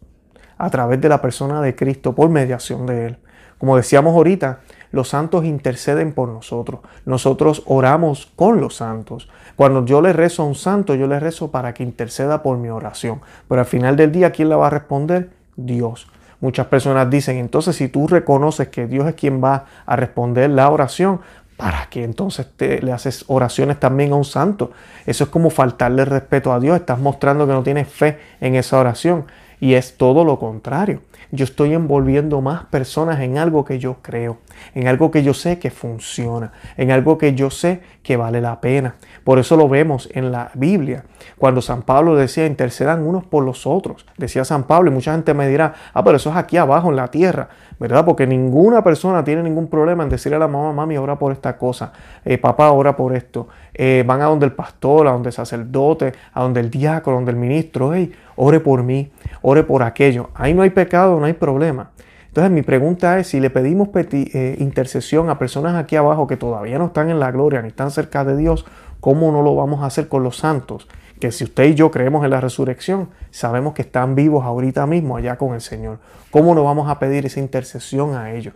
a 0.59 0.69
través 0.69 1.01
de 1.01 1.09
la 1.09 1.23
persona 1.23 1.63
de 1.63 1.75
Cristo 1.75 2.15
por 2.15 2.29
mediación 2.29 2.85
de 2.85 3.07
Él. 3.07 3.19
Como 3.57 3.75
decíamos 3.75 4.15
ahorita, 4.15 4.61
los 4.91 5.09
santos 5.09 5.45
interceden 5.45 6.13
por 6.13 6.29
nosotros. 6.29 6.81
Nosotros 7.05 7.63
oramos 7.67 8.31
con 8.37 8.61
los 8.61 8.77
santos. 8.77 9.29
Cuando 9.57 9.85
yo 9.85 10.01
le 10.01 10.13
rezo 10.13 10.43
a 10.43 10.47
un 10.47 10.55
santo, 10.55 10.95
yo 10.95 11.07
le 11.07 11.21
rezo 11.21 11.51
para 11.51 11.75
que 11.75 11.83
interceda 11.83 12.43
por 12.43 12.59
mi 12.59 12.69
oración. 12.69 13.21
Pero 13.49 13.61
al 13.61 13.67
final 13.67 13.97
del 13.97 14.13
día, 14.13 14.33
¿quién 14.33 14.49
la 14.49 14.57
va 14.57 14.69
a 14.69 14.71
responder? 14.71 15.31
Dios. 15.57 16.09
Muchas 16.41 16.67
personas 16.67 17.11
dicen, 17.11 17.37
entonces 17.37 17.75
si 17.75 17.89
tú 17.89 18.07
reconoces 18.07 18.69
que 18.69 18.87
Dios 18.87 19.09
es 19.09 19.15
quien 19.15 19.43
va 19.43 19.65
a 19.85 19.97
responder 19.97 20.49
la 20.51 20.71
oración, 20.71 21.21
¿para 21.57 21.89
qué 21.91 22.05
entonces 22.05 22.47
te, 22.57 22.81
le 22.81 22.93
haces 22.93 23.25
oraciones 23.27 23.81
también 23.81 24.13
a 24.13 24.15
un 24.15 24.25
santo? 24.25 24.71
Eso 25.05 25.25
es 25.25 25.31
como 25.31 25.51
faltarle 25.51 26.05
respeto 26.05 26.53
a 26.53 26.61
Dios, 26.61 26.77
estás 26.77 27.01
mostrando 27.01 27.47
que 27.47 27.53
no 27.53 27.65
tienes 27.65 27.89
fe 27.89 28.19
en 28.41 28.55
esa 28.55 28.79
oración. 28.79 29.27
Y 29.61 29.75
es 29.75 29.97
todo 29.97 30.25
lo 30.25 30.39
contrario. 30.39 31.01
Yo 31.31 31.45
estoy 31.45 31.75
envolviendo 31.75 32.41
más 32.41 32.65
personas 32.67 33.21
en 33.21 33.37
algo 33.37 33.65
que 33.65 33.79
yo 33.79 33.97
creo, 34.01 34.39
en 34.75 34.89
algo 34.89 35.11
que 35.11 35.23
yo 35.23 35.35
sé 35.35 35.59
que 35.59 35.71
funciona, 35.71 36.53
en 36.77 36.91
algo 36.91 37.19
que 37.19 37.35
yo 37.35 37.51
sé 37.51 37.83
que 38.03 38.17
vale 38.17 38.41
la 38.41 38.61
pena. 38.61 38.95
Por 39.25 39.39
eso 39.39 39.57
lo 39.57 39.69
vemos 39.69 40.09
en 40.15 40.33
la 40.33 40.51
Biblia. 40.55 41.05
Cuando 41.37 41.61
San 41.61 41.83
Pablo 41.83 42.17
decía, 42.17 42.47
intercedan 42.47 43.07
unos 43.07 43.25
por 43.25 43.45
los 43.45 43.67
otros. 43.67 44.07
Decía 44.17 44.45
San 44.45 44.65
Pablo 44.65 44.91
y 44.91 44.95
mucha 44.95 45.13
gente 45.13 45.35
me 45.35 45.49
dirá, 45.49 45.75
ah, 45.93 46.03
pero 46.03 46.17
eso 46.17 46.31
es 46.31 46.37
aquí 46.37 46.57
abajo 46.57 46.89
en 46.89 46.97
la 46.97 47.09
tierra. 47.09 47.49
¿verdad? 47.79 48.05
Porque 48.05 48.27
ninguna 48.27 48.83
persona 48.83 49.23
tiene 49.23 49.43
ningún 49.43 49.69
problema 49.69 50.03
en 50.03 50.09
decirle 50.09 50.37
a 50.37 50.41
la 50.41 50.49
mamá, 50.49 50.73
mami, 50.73 50.97
ora 50.97 51.17
por 51.19 51.33
esta 51.33 51.57
cosa, 51.57 51.93
eh, 52.25 52.39
papá, 52.39 52.71
ora 52.73 52.97
por 52.97 53.15
esto. 53.15 53.49
Eh, 53.73 54.03
van 54.07 54.21
a 54.21 54.25
donde 54.25 54.47
el 54.47 54.53
pastor, 54.53 55.07
a 55.07 55.13
donde 55.13 55.29
el 55.29 55.33
sacerdote, 55.33 56.13
a 56.33 56.43
donde 56.43 56.61
el 56.61 56.71
diácono, 56.71 57.17
a 57.17 57.19
donde 57.21 57.31
el 57.31 57.37
ministro, 57.37 57.95
hey, 57.95 58.13
ore 58.39 58.61
por 58.61 58.83
mí, 58.83 59.11
ore 59.43 59.65
por 59.65 59.83
aquello. 59.83 60.31
Ahí 60.35 60.55
no 60.55 60.63
hay 60.63 60.71
pecado, 60.71 61.19
no 61.21 61.27
hay 61.27 61.35
problema. 61.35 61.91
Entonces 62.29 62.51
mi 62.51 62.63
pregunta 62.63 63.19
es, 63.19 63.27
si 63.27 63.41
le 63.41 63.51
pedimos 63.51 63.89
eh, 63.95 64.57
intercesión 64.59 65.29
a 65.29 65.39
personas 65.39 65.75
aquí 65.75 65.97
abajo 65.97 66.27
que 66.27 66.37
todavía 66.37 66.79
no 66.79 66.87
están 66.87 67.11
en 67.11 67.19
la 67.19 67.31
gloria 67.33 67.61
ni 67.63 67.69
están 67.69 67.91
cerca 67.91 68.25
de 68.25 68.37
Dios, 68.37 68.65
¿cómo 69.01 69.33
no 69.33 69.43
lo 69.43 69.57
vamos 69.57 69.83
a 69.83 69.87
hacer 69.87 70.09
con 70.09 70.23
los 70.23 70.37
santos? 70.37 70.89
que 71.19 71.33
si 71.33 71.45
usted 71.45 71.65
y 71.65 71.75
yo 71.75 71.91
creemos 71.91 72.25
en 72.25 72.31
la 72.31 72.41
resurrección, 72.41 73.09
sabemos 73.31 73.75
que 73.75 73.83
están 73.83 74.15
vivos 74.15 74.45
ahorita 74.45 74.87
mismo 74.87 75.17
allá 75.17 75.37
con 75.37 75.55
el 75.55 75.61
Señor. 75.61 75.99
¿Cómo 76.31 76.55
no 76.55 76.65
vamos 76.65 76.89
a 76.89 76.99
pedir 76.99 77.27
esa 77.27 77.41
intercesión 77.41 78.15
a 78.15 78.33
ellos? 78.33 78.55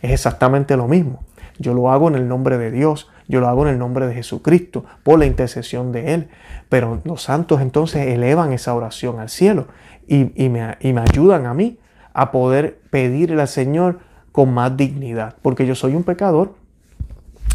Es 0.00 0.12
exactamente 0.12 0.76
lo 0.76 0.86
mismo. 0.86 1.24
Yo 1.58 1.74
lo 1.74 1.90
hago 1.90 2.08
en 2.08 2.14
el 2.16 2.28
nombre 2.28 2.58
de 2.58 2.70
Dios, 2.70 3.10
yo 3.28 3.40
lo 3.40 3.48
hago 3.48 3.66
en 3.66 3.72
el 3.72 3.78
nombre 3.78 4.06
de 4.06 4.14
Jesucristo, 4.14 4.84
por 5.02 5.18
la 5.18 5.26
intercesión 5.26 5.92
de 5.92 6.14
Él. 6.14 6.28
Pero 6.68 7.00
los 7.04 7.22
santos 7.22 7.60
entonces 7.60 8.08
elevan 8.08 8.52
esa 8.52 8.74
oración 8.74 9.20
al 9.20 9.28
cielo 9.28 9.66
y, 10.06 10.24
me, 10.48 10.76
y 10.80 10.92
me 10.92 11.00
ayudan 11.00 11.46
a 11.46 11.54
mí 11.54 11.78
a 12.12 12.30
poder 12.30 12.80
pedirle 12.90 13.40
al 13.40 13.48
Señor 13.48 14.00
con 14.32 14.52
más 14.52 14.76
dignidad, 14.76 15.36
porque 15.42 15.66
yo 15.66 15.74
soy 15.74 15.94
un 15.94 16.02
pecador. 16.02 16.54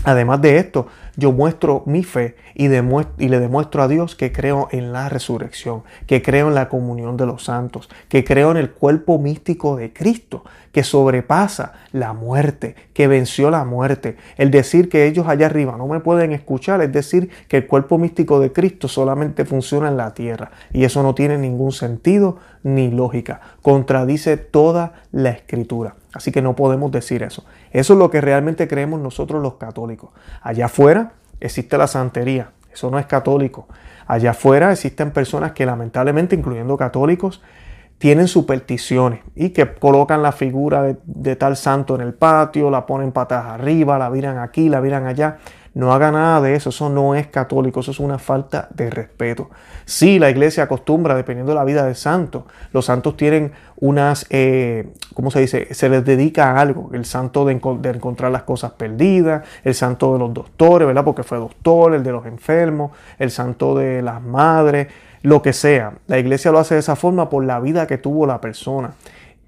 Además 0.05 0.41
de 0.41 0.57
esto, 0.57 0.87
yo 1.19 1.31
muestro 1.31 1.83
mi 1.85 2.03
fe 2.03 2.35
y, 2.55 2.67
le 2.67 3.39
demuestro 3.39 3.83
a 3.83 3.87
Dios 3.87 4.15
que 4.15 4.31
creo 4.31 4.69
en 4.71 4.91
la 4.91 5.09
resurrección, 5.09 5.83
que 6.07 6.21
creo 6.21 6.47
en 6.47 6.55
la 6.55 6.69
comunión 6.69 7.17
de 7.17 7.25
los 7.25 7.43
santos, 7.43 7.89
que 8.07 8.23
creo 8.23 8.51
en 8.51 8.57
el 8.57 8.71
cuerpo 8.71 9.19
místico 9.19 9.75
de 9.75 9.93
Cristo, 9.93 10.43
que 10.71 10.83
sobrepasa 10.83 11.73
la 11.91 12.13
muerte, 12.13 12.75
que 12.93 13.07
venció 13.07 13.51
la 13.51 13.65
muerte. 13.65 14.17
El 14.37 14.51
decir 14.51 14.89
que 14.89 15.07
ellos 15.07 15.27
allá 15.27 15.47
arriba 15.47 15.75
no 15.77 15.87
me 15.87 15.99
pueden 15.99 16.31
escuchar 16.31 16.81
es 16.81 16.91
decir 16.91 17.29
que 17.47 17.57
el 17.57 17.67
cuerpo 17.67 17.97
místico 17.97 18.39
de 18.39 18.51
Cristo 18.51 18.87
solamente 18.87 19.45
funciona 19.45 19.89
en 19.89 19.97
la 19.97 20.13
tierra 20.13 20.51
y 20.71 20.83
eso 20.83 21.03
no 21.03 21.15
tiene 21.15 21.37
ningún 21.37 21.71
sentido 21.71 22.37
ni 22.63 22.89
lógica. 22.89 23.41
Contradice 23.61 24.37
toda 24.37 24.93
la 25.11 25.29
escritura. 25.29 25.95
Así 26.13 26.31
que 26.31 26.41
no 26.41 26.55
podemos 26.55 26.91
decir 26.91 27.23
eso. 27.23 27.45
Eso 27.71 27.93
es 27.93 27.99
lo 27.99 28.09
que 28.09 28.21
realmente 28.21 28.67
creemos 28.67 28.99
nosotros 28.99 29.41
los 29.43 29.55
católicos. 29.55 30.09
Allá 30.41 30.65
afuera 30.65 31.08
existe 31.39 31.77
la 31.77 31.87
santería. 31.87 32.51
Eso 32.71 32.89
no 32.89 32.99
es 32.99 33.05
católico. 33.05 33.67
Allá 34.07 34.31
afuera 34.31 34.71
existen 34.71 35.11
personas 35.11 35.51
que 35.51 35.65
lamentablemente, 35.65 36.35
incluyendo 36.35 36.77
católicos, 36.77 37.41
tienen 37.99 38.27
supersticiones 38.27 39.19
y 39.35 39.49
que 39.49 39.75
colocan 39.75 40.23
la 40.23 40.31
figura 40.31 40.95
de, 41.03 41.35
tal 41.35 41.57
santo 41.57 41.95
en 41.95 42.01
el 42.01 42.13
patio, 42.13 42.71
la 42.71 42.85
ponen 42.85 43.11
patas 43.11 43.45
arriba, 43.45 43.99
la 43.99 44.09
viran 44.09 44.37
aquí, 44.37 44.69
la 44.69 44.79
viran 44.79 45.05
allá. 45.05 45.37
No 45.73 45.93
haga 45.93 46.11
nada 46.11 46.41
de 46.41 46.55
eso, 46.55 46.69
eso 46.69 46.89
no 46.89 47.15
es 47.15 47.27
católico, 47.27 47.79
eso 47.79 47.91
es 47.91 47.99
una 47.99 48.17
falta 48.17 48.67
de 48.73 48.89
respeto. 48.89 49.49
Sí, 49.85 50.19
la 50.19 50.29
iglesia 50.29 50.63
acostumbra, 50.63 51.15
dependiendo 51.15 51.51
de 51.51 51.55
la 51.55 51.63
vida 51.63 51.85
del 51.85 51.95
santo, 51.95 52.47
los 52.73 52.85
santos 52.85 53.15
tienen 53.15 53.51
unas, 53.77 54.25
eh, 54.29 54.93
¿cómo 55.13 55.31
se 55.31 55.41
dice? 55.41 55.73
Se 55.73 55.89
les 55.89 56.03
dedica 56.03 56.51
a 56.51 56.59
algo, 56.59 56.89
el 56.93 57.05
santo 57.05 57.45
de, 57.45 57.59
de, 57.79 57.89
encontrar 57.89 58.31
las 58.31 58.43
cosas 58.43 58.71
perdidas, 58.71 59.45
el 59.63 59.75
santo 59.75 60.13
de 60.13 60.19
los 60.19 60.33
doctores, 60.33 60.87
¿verdad? 60.87 61.05
Porque 61.05 61.23
fue 61.23 61.37
doctor, 61.37 61.93
el 61.93 62.03
de 62.03 62.11
los 62.11 62.25
enfermos, 62.25 62.91
el 63.19 63.31
santo 63.31 63.75
de 63.75 64.01
las 64.01 64.21
madres, 64.21 64.87
lo 65.21 65.41
que 65.41 65.53
sea. 65.53 65.93
La 66.07 66.17
iglesia 66.17 66.51
lo 66.51 66.59
hace 66.59 66.75
de 66.75 66.79
esa 66.79 66.95
forma 66.95 67.29
por 67.29 67.43
la 67.43 67.59
vida 67.59 67.87
que 67.87 67.97
tuvo 67.97 68.25
la 68.25 68.41
persona. 68.41 68.93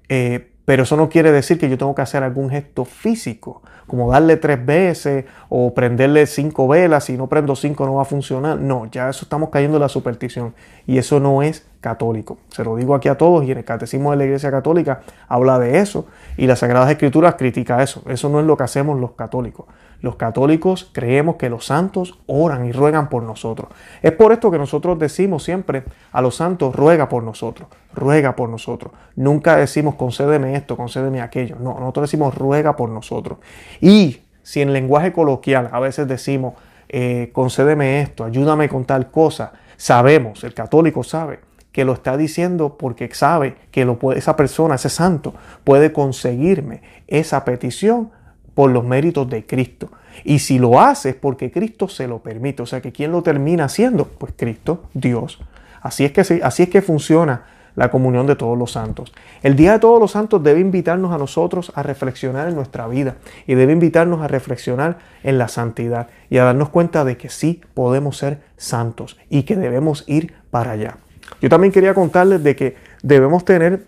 Eh, 0.08 0.51
pero 0.64 0.84
eso 0.84 0.96
no 0.96 1.08
quiere 1.08 1.32
decir 1.32 1.58
que 1.58 1.68
yo 1.68 1.76
tengo 1.76 1.94
que 1.94 2.02
hacer 2.02 2.22
algún 2.22 2.48
gesto 2.48 2.84
físico, 2.84 3.62
como 3.86 4.10
darle 4.12 4.36
tres 4.36 4.64
veces 4.64 5.24
o 5.48 5.74
prenderle 5.74 6.26
cinco 6.26 6.68
velas. 6.68 7.04
Si 7.04 7.16
no 7.16 7.26
prendo 7.26 7.56
cinco 7.56 7.84
no 7.84 7.94
va 7.94 8.02
a 8.02 8.04
funcionar. 8.06 8.58
No, 8.58 8.86
ya 8.86 9.08
eso 9.08 9.24
estamos 9.24 9.50
cayendo 9.50 9.76
en 9.76 9.82
la 9.82 9.88
superstición. 9.88 10.54
Y 10.86 10.98
eso 10.98 11.18
no 11.18 11.42
es 11.42 11.66
católico. 11.80 12.38
Se 12.48 12.62
lo 12.62 12.76
digo 12.76 12.94
aquí 12.94 13.08
a 13.08 13.18
todos 13.18 13.44
y 13.44 13.50
en 13.50 13.58
el 13.58 13.64
Catecismo 13.64 14.12
de 14.12 14.16
la 14.16 14.24
Iglesia 14.24 14.50
Católica 14.50 15.00
habla 15.28 15.58
de 15.58 15.80
eso 15.80 16.06
y 16.36 16.46
las 16.46 16.60
Sagradas 16.60 16.90
Escrituras 16.90 17.34
critica 17.34 17.82
eso. 17.82 18.02
Eso 18.08 18.28
no 18.28 18.38
es 18.38 18.46
lo 18.46 18.56
que 18.56 18.62
hacemos 18.62 19.00
los 19.00 19.12
católicos. 19.12 19.66
Los 20.02 20.16
católicos 20.16 20.90
creemos 20.92 21.36
que 21.36 21.48
los 21.48 21.66
santos 21.66 22.18
oran 22.26 22.66
y 22.66 22.72
ruegan 22.72 23.08
por 23.08 23.22
nosotros. 23.22 23.68
Es 24.02 24.12
por 24.12 24.32
esto 24.32 24.50
que 24.50 24.58
nosotros 24.58 24.98
decimos 24.98 25.44
siempre 25.44 25.84
a 26.10 26.20
los 26.20 26.34
santos, 26.34 26.74
ruega 26.74 27.08
por 27.08 27.22
nosotros, 27.22 27.68
ruega 27.94 28.34
por 28.34 28.48
nosotros. 28.48 28.92
Nunca 29.14 29.56
decimos 29.56 29.94
concédeme 29.94 30.56
esto, 30.56 30.76
concédeme 30.76 31.20
aquello. 31.20 31.56
No, 31.60 31.78
nosotros 31.78 32.10
decimos 32.10 32.34
ruega 32.34 32.74
por 32.74 32.90
nosotros. 32.90 33.38
Y 33.80 34.20
si 34.42 34.60
en 34.60 34.72
lenguaje 34.72 35.12
coloquial 35.12 35.70
a 35.72 35.78
veces 35.78 36.08
decimos 36.08 36.54
eh, 36.88 37.30
concédeme 37.32 38.02
esto, 38.02 38.24
ayúdame 38.24 38.68
con 38.68 38.84
tal 38.84 39.10
cosa, 39.10 39.52
sabemos, 39.76 40.44
el 40.44 40.52
católico 40.52 41.02
sabe 41.04 41.40
que 41.72 41.86
lo 41.86 41.94
está 41.94 42.18
diciendo 42.18 42.76
porque 42.76 43.08
sabe 43.14 43.56
que 43.70 43.88
esa 44.14 44.36
persona, 44.36 44.74
ese 44.74 44.90
santo, 44.90 45.32
puede 45.64 45.92
conseguirme 45.92 46.82
esa 47.06 47.44
petición 47.46 48.10
por 48.54 48.70
los 48.70 48.84
méritos 48.84 49.28
de 49.28 49.46
Cristo. 49.46 49.90
Y 50.24 50.40
si 50.40 50.58
lo 50.58 50.80
hace 50.80 51.10
es 51.10 51.14
porque 51.14 51.50
Cristo 51.50 51.88
se 51.88 52.06
lo 52.06 52.18
permite. 52.18 52.62
O 52.62 52.66
sea 52.66 52.80
que 52.80 52.92
¿quién 52.92 53.12
lo 53.12 53.22
termina 53.22 53.64
haciendo? 53.64 54.04
Pues 54.04 54.34
Cristo, 54.36 54.84
Dios. 54.94 55.40
Así 55.80 56.04
es 56.04 56.12
que, 56.12 56.20
así 56.42 56.62
es 56.64 56.68
que 56.68 56.82
funciona 56.82 57.44
la 57.74 57.90
comunión 57.90 58.26
de 58.26 58.36
todos 58.36 58.56
los 58.56 58.72
santos. 58.72 59.12
El 59.42 59.56
Día 59.56 59.72
de 59.72 59.78
Todos 59.78 59.98
los 59.98 60.12
Santos 60.12 60.42
debe 60.42 60.60
invitarnos 60.60 61.12
a 61.12 61.18
nosotros 61.18 61.72
a 61.74 61.82
reflexionar 61.82 62.48
en 62.48 62.54
nuestra 62.54 62.86
vida 62.86 63.16
y 63.46 63.54
debe 63.54 63.72
invitarnos 63.72 64.20
a 64.20 64.28
reflexionar 64.28 64.98
en 65.22 65.38
la 65.38 65.48
santidad 65.48 66.08
y 66.28 66.38
a 66.38 66.44
darnos 66.44 66.68
cuenta 66.68 67.04
de 67.04 67.16
que 67.16 67.30
sí 67.30 67.62
podemos 67.74 68.18
ser 68.18 68.40
santos 68.56 69.18
y 69.30 69.44
que 69.44 69.56
debemos 69.56 70.04
ir 70.06 70.34
para 70.50 70.72
allá. 70.72 70.98
Yo 71.40 71.48
también 71.48 71.72
quería 71.72 71.94
contarles 71.94 72.44
de 72.44 72.54
que 72.54 72.76
debemos 73.02 73.44
tener 73.44 73.86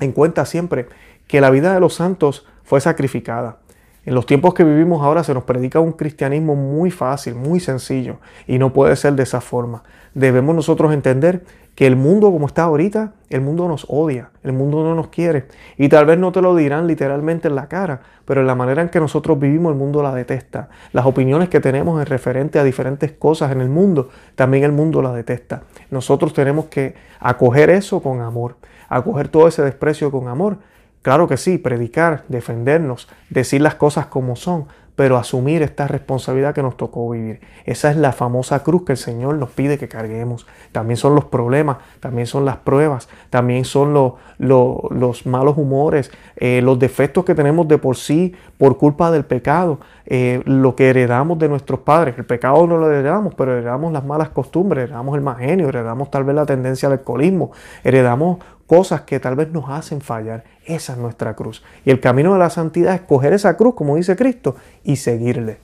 en 0.00 0.12
cuenta 0.12 0.44
siempre 0.44 0.88
que 1.26 1.40
la 1.40 1.50
vida 1.50 1.72
de 1.72 1.80
los 1.80 1.94
santos 1.94 2.46
fue 2.64 2.80
sacrificada, 2.80 3.58
En 4.06 4.14
los 4.14 4.24
tiempos 4.24 4.54
que 4.54 4.64
vivimos 4.64 5.02
ahora 5.02 5.22
se 5.22 5.34
nos 5.34 5.44
predica 5.44 5.78
un 5.78 5.92
cristianismo 5.92 6.56
muy 6.56 6.90
fácil, 6.90 7.34
muy 7.34 7.60
sencillo, 7.60 8.16
y 8.46 8.58
no 8.58 8.72
puede 8.72 8.96
ser 8.96 9.12
de 9.12 9.24
esa 9.24 9.42
forma. 9.42 9.82
Debemos 10.14 10.56
nosotros 10.56 10.92
entender 10.94 11.44
que 11.74 11.86
el 11.86 11.96
mundo 11.96 12.30
como 12.30 12.46
está 12.46 12.64
ahorita, 12.64 13.12
el 13.28 13.40
mundo 13.40 13.68
nos 13.68 13.86
odia, 13.88 14.30
el 14.42 14.52
mundo 14.52 14.82
no 14.82 14.94
nos 14.94 15.08
quiere. 15.08 15.46
Y 15.76 15.88
tal 15.88 16.06
vez 16.06 16.18
no 16.18 16.32
te 16.32 16.42
lo 16.42 16.54
dirán 16.56 16.86
literalmente 16.86 17.48
en 17.48 17.54
la 17.54 17.68
cara, 17.68 18.00
pero 18.24 18.40
en 18.40 18.46
la 18.46 18.54
manera 18.54 18.82
en 18.82 18.88
que 18.88 19.00
nosotros 19.00 19.38
vivimos 19.38 19.72
el 19.72 19.78
mundo 19.78 20.02
la 20.02 20.14
detesta. 20.14 20.68
Las 20.92 21.06
opiniones 21.06 21.48
que 21.48 21.60
tenemos 21.60 22.00
en 22.00 22.06
referente 22.06 22.58
a 22.58 22.64
diferentes 22.64 23.12
cosas 23.12 23.52
en 23.52 23.60
el 23.60 23.68
mundo, 23.68 24.08
también 24.34 24.64
el 24.64 24.72
mundo 24.72 25.00
la 25.00 25.12
detesta. 25.12 25.62
Nosotros 25.90 26.32
tenemos 26.32 26.66
que 26.66 26.94
acoger 27.18 27.70
eso 27.70 28.02
con 28.02 28.20
amor, 28.20 28.56
acoger 28.88 29.28
todo 29.28 29.46
ese 29.46 29.62
desprecio 29.62 30.10
con 30.10 30.28
amor. 30.28 30.58
Claro 31.02 31.28
que 31.28 31.38
sí, 31.38 31.56
predicar, 31.56 32.24
defendernos, 32.28 33.08
decir 33.30 33.62
las 33.62 33.74
cosas 33.74 34.06
como 34.06 34.36
son, 34.36 34.66
pero 35.00 35.16
asumir 35.16 35.62
esta 35.62 35.88
responsabilidad 35.88 36.54
que 36.54 36.62
nos 36.62 36.76
tocó 36.76 37.08
vivir. 37.08 37.40
Esa 37.64 37.90
es 37.90 37.96
la 37.96 38.12
famosa 38.12 38.62
cruz 38.62 38.84
que 38.84 38.92
el 38.92 38.98
Señor 38.98 39.36
nos 39.36 39.48
pide 39.48 39.78
que 39.78 39.88
carguemos. 39.88 40.46
También 40.72 40.98
son 40.98 41.14
los 41.14 41.24
problemas, 41.24 41.78
también 42.00 42.26
son 42.26 42.44
las 42.44 42.58
pruebas, 42.58 43.08
también 43.30 43.64
son 43.64 43.94
los, 43.94 44.12
los, 44.36 45.24
malos 45.24 45.56
humores, 45.56 46.10
eh, 46.36 46.60
los 46.62 46.78
defectos 46.78 47.24
que 47.24 47.34
tenemos 47.34 47.66
de 47.66 47.78
por 47.78 47.96
sí 47.96 48.34
por 48.58 48.76
culpa 48.76 49.10
del 49.10 49.24
pecado, 49.24 49.80
eh, 50.04 50.42
lo 50.44 50.76
que 50.76 50.90
heredamos 50.90 51.38
de 51.38 51.48
nuestros 51.48 51.80
padres. 51.80 52.18
El 52.18 52.26
pecado 52.26 52.66
no 52.66 52.76
lo 52.76 52.92
heredamos, 52.92 53.34
pero 53.34 53.56
heredamos 53.56 53.94
las 53.94 54.04
malas 54.04 54.28
costumbres, 54.28 54.84
heredamos 54.84 55.16
el 55.16 55.22
mal 55.22 55.38
genio, 55.38 55.70
heredamos 55.70 56.10
tal 56.10 56.24
vez 56.24 56.36
la 56.36 56.44
tendencia 56.44 56.88
al 56.88 56.92
alcoholismo, 56.92 57.52
heredamos 57.84 58.40
cosas 58.70 59.00
que 59.00 59.18
tal 59.18 59.34
vez 59.34 59.50
nos 59.50 59.68
hacen 59.68 60.00
fallar. 60.00 60.44
Esa 60.64 60.92
es 60.92 60.98
nuestra 61.00 61.34
cruz. 61.34 61.60
Y 61.84 61.90
el 61.90 61.98
camino 61.98 62.34
de 62.34 62.38
la 62.38 62.50
santidad 62.50 62.94
es 62.94 63.00
coger 63.00 63.32
esa 63.32 63.56
cruz, 63.56 63.74
como 63.74 63.96
dice 63.96 64.14
Cristo, 64.14 64.54
y 64.84 64.94
seguirle. 64.94 65.58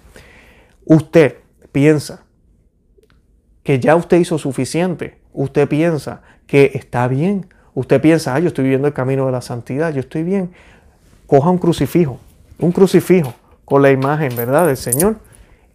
Usted 0.84 1.36
piensa 1.70 2.24
que 3.62 3.78
ya 3.78 3.94
usted 3.94 4.16
hizo 4.16 4.38
suficiente. 4.38 5.20
Usted 5.32 5.68
piensa 5.68 6.22
que 6.48 6.72
está 6.74 7.06
bien. 7.06 7.46
Usted 7.74 8.00
piensa, 8.00 8.34
ah, 8.34 8.40
yo 8.40 8.48
estoy 8.48 8.64
viviendo 8.64 8.88
el 8.88 8.92
camino 8.92 9.24
de 9.26 9.30
la 9.30 9.40
santidad, 9.40 9.94
yo 9.94 10.00
estoy 10.00 10.24
bien. 10.24 10.50
Coja 11.28 11.48
un 11.48 11.58
crucifijo, 11.58 12.18
un 12.58 12.72
crucifijo 12.72 13.34
con 13.64 13.82
la 13.82 13.92
imagen, 13.92 14.34
¿verdad?, 14.34 14.66
del 14.66 14.76
Señor 14.76 15.18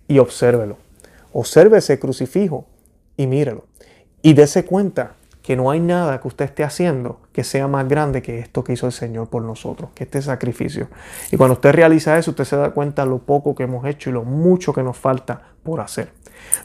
y 0.05 0.19
obsérvelo. 0.19 0.75
Observe 1.31 1.77
ese 1.77 1.97
crucifijo 1.97 2.65
y 3.15 3.25
mírelo. 3.25 3.67
Y 4.21 4.33
dése 4.33 4.65
cuenta 4.65 5.13
que 5.41 5.55
no 5.55 5.71
hay 5.71 5.79
nada 5.79 6.21
que 6.21 6.27
usted 6.27 6.45
esté 6.45 6.63
haciendo 6.63 7.19
que 7.31 7.43
sea 7.43 7.67
más 7.67 7.87
grande 7.87 8.21
que 8.21 8.39
esto 8.39 8.63
que 8.63 8.73
hizo 8.73 8.85
el 8.85 8.91
Señor 8.91 9.27
por 9.27 9.41
nosotros, 9.43 9.89
que 9.95 10.03
este 10.03 10.21
sacrificio. 10.21 10.87
Y 11.31 11.37
cuando 11.37 11.53
usted 11.53 11.71
realiza 11.71 12.17
eso, 12.17 12.31
usted 12.31 12.43
se 12.43 12.55
da 12.55 12.71
cuenta 12.71 13.05
lo 13.05 13.19
poco 13.19 13.55
que 13.55 13.63
hemos 13.63 13.85
hecho 13.85 14.09
y 14.09 14.13
lo 14.13 14.23
mucho 14.23 14.73
que 14.73 14.83
nos 14.83 14.97
falta 14.97 15.41
por 15.63 15.79
hacer. 15.79 16.11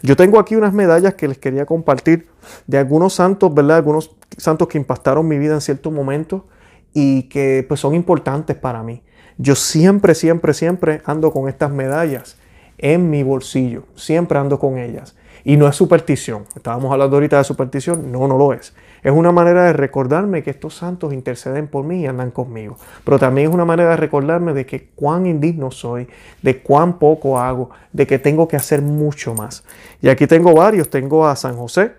Yo 0.03 0.17
tengo 0.17 0.39
aquí 0.39 0.57
unas 0.57 0.73
medallas 0.73 1.15
que 1.15 1.29
les 1.29 1.39
quería 1.39 1.67
compartir 1.67 2.29
de 2.67 2.79
algunos 2.79 3.15
santos, 3.15 3.53
¿verdad? 3.55 3.79
Algunos 3.79 4.15
santos 4.37 4.69
que 4.69 4.79
impactaron 4.79 5.27
mi 5.27 5.39
vida 5.39 5.55
en 5.55 5.61
cierto 5.61 5.91
momento 5.91 6.47
y 6.93 7.25
que 7.25 7.65
pues 7.67 7.81
son 7.81 7.95
importantes 7.95 8.57
para 8.57 8.83
mí. 8.83 9.03
Yo 9.39 9.55
siempre, 9.55 10.15
siempre, 10.15 10.55
siempre 10.55 11.03
ando 11.05 11.31
con 11.31 11.49
estas 11.49 11.71
medallas 11.71 12.37
en 12.79 13.11
mi 13.11 13.23
bolsillo, 13.23 13.85
siempre 13.95 14.39
ando 14.39 14.59
con 14.59 14.79
ellas. 14.79 15.15
Y 15.49 15.57
no 15.57 15.69
es 15.69 15.77
superstición. 15.77 16.45
Estábamos 16.57 16.93
hablando 16.93 17.15
ahorita 17.15 17.39
de 17.39 17.45
superstición. 17.45 18.11
No, 18.11 18.27
no 18.27 18.37
lo 18.37 18.53
es. 18.53 18.75
Es 19.05 19.13
una 19.13 19.31
manera 19.31 19.63
de 19.67 19.75
recordarme 19.75 20.43
que 20.43 20.51
estos 20.51 20.75
santos 20.75 21.13
interceden 21.13 21.69
por 21.69 21.85
mí 21.85 22.01
y 22.01 22.07
andan 22.07 22.33
conmigo. 22.33 22.77
Pero 23.05 23.21
también 23.21 23.49
es 23.49 23.55
una 23.55 23.65
manera 23.65 23.91
de 23.91 23.97
recordarme 23.97 24.55
de 24.55 24.67
que 24.67 24.89
cuán 24.89 25.25
indigno 25.25 25.71
soy, 25.71 26.09
de 26.43 26.63
cuán 26.63 26.99
poco 26.99 27.39
hago, 27.39 27.71
de 27.93 28.09
que 28.09 28.19
tengo 28.19 28.49
que 28.49 28.57
hacer 28.57 28.83
mucho 28.83 29.35
más. 29.35 29.63
Y 30.03 30.09
aquí 30.09 30.27
tengo 30.27 30.53
varios. 30.53 30.91
Tengo 30.91 31.25
a 31.25 31.37
San 31.37 31.57
José. 31.57 31.93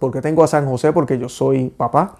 ¿Por 0.00 0.10
qué 0.10 0.20
tengo 0.20 0.42
a 0.42 0.48
San 0.48 0.66
José? 0.66 0.92
Porque 0.92 1.16
yo 1.16 1.28
soy 1.28 1.68
papá 1.68 2.16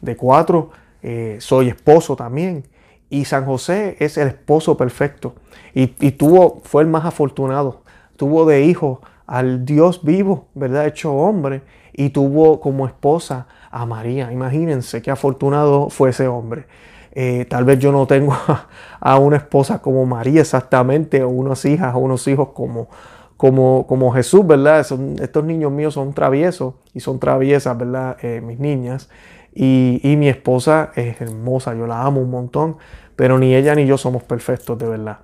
de 0.00 0.16
cuatro. 0.16 0.70
Eh, 1.02 1.36
soy 1.40 1.68
esposo 1.68 2.16
también. 2.16 2.64
Y 3.10 3.26
San 3.26 3.44
José 3.44 3.98
es 4.00 4.16
el 4.16 4.28
esposo 4.28 4.78
perfecto. 4.78 5.34
Y, 5.74 5.94
y 6.00 6.12
tuvo, 6.12 6.62
fue 6.64 6.80
el 6.80 6.88
más 6.88 7.04
afortunado. 7.04 7.82
Tuvo 8.16 8.46
de 8.46 8.62
hijo 8.62 9.02
al 9.28 9.66
Dios 9.66 10.02
vivo, 10.02 10.46
¿verdad? 10.54 10.86
Hecho 10.86 11.12
hombre, 11.12 11.62
y 11.92 12.10
tuvo 12.10 12.60
como 12.60 12.86
esposa 12.86 13.46
a 13.70 13.84
María. 13.84 14.32
Imagínense 14.32 15.02
qué 15.02 15.10
afortunado 15.10 15.90
fue 15.90 16.10
ese 16.10 16.26
hombre. 16.26 16.66
Eh, 17.12 17.44
tal 17.48 17.64
vez 17.64 17.78
yo 17.78 17.92
no 17.92 18.06
tengo 18.06 18.34
a, 19.00 19.18
una 19.18 19.36
esposa 19.36 19.80
como 19.80 20.06
María 20.06 20.40
exactamente, 20.40 21.22
o 21.22 21.28
unas 21.28 21.64
hijas, 21.66 21.94
o 21.94 21.98
unos 21.98 22.26
hijos 22.26 22.48
como, 22.54 22.88
como, 23.36 23.86
como 23.86 24.12
Jesús, 24.12 24.46
¿verdad? 24.46 24.80
estos 25.20 25.44
niños 25.44 25.72
míos 25.72 25.94
son 25.94 26.14
traviesos 26.14 26.74
y 26.94 27.00
son 27.00 27.20
traviesas, 27.20 27.76
¿verdad? 27.76 28.16
Eh, 28.22 28.40
mis 28.40 28.58
niñas. 28.58 29.10
Y, 29.54 30.00
y 30.02 30.16
mi 30.16 30.28
esposa 30.28 30.92
es 30.94 31.20
hermosa, 31.20 31.74
yo 31.74 31.86
la 31.86 32.02
amo 32.02 32.22
un 32.22 32.30
montón, 32.30 32.76
pero 33.14 33.38
ni 33.38 33.54
ella 33.54 33.74
ni 33.74 33.84
yo 33.84 33.98
somos 33.98 34.22
perfectos, 34.22 34.78
de 34.78 34.88
verdad. 34.88 35.18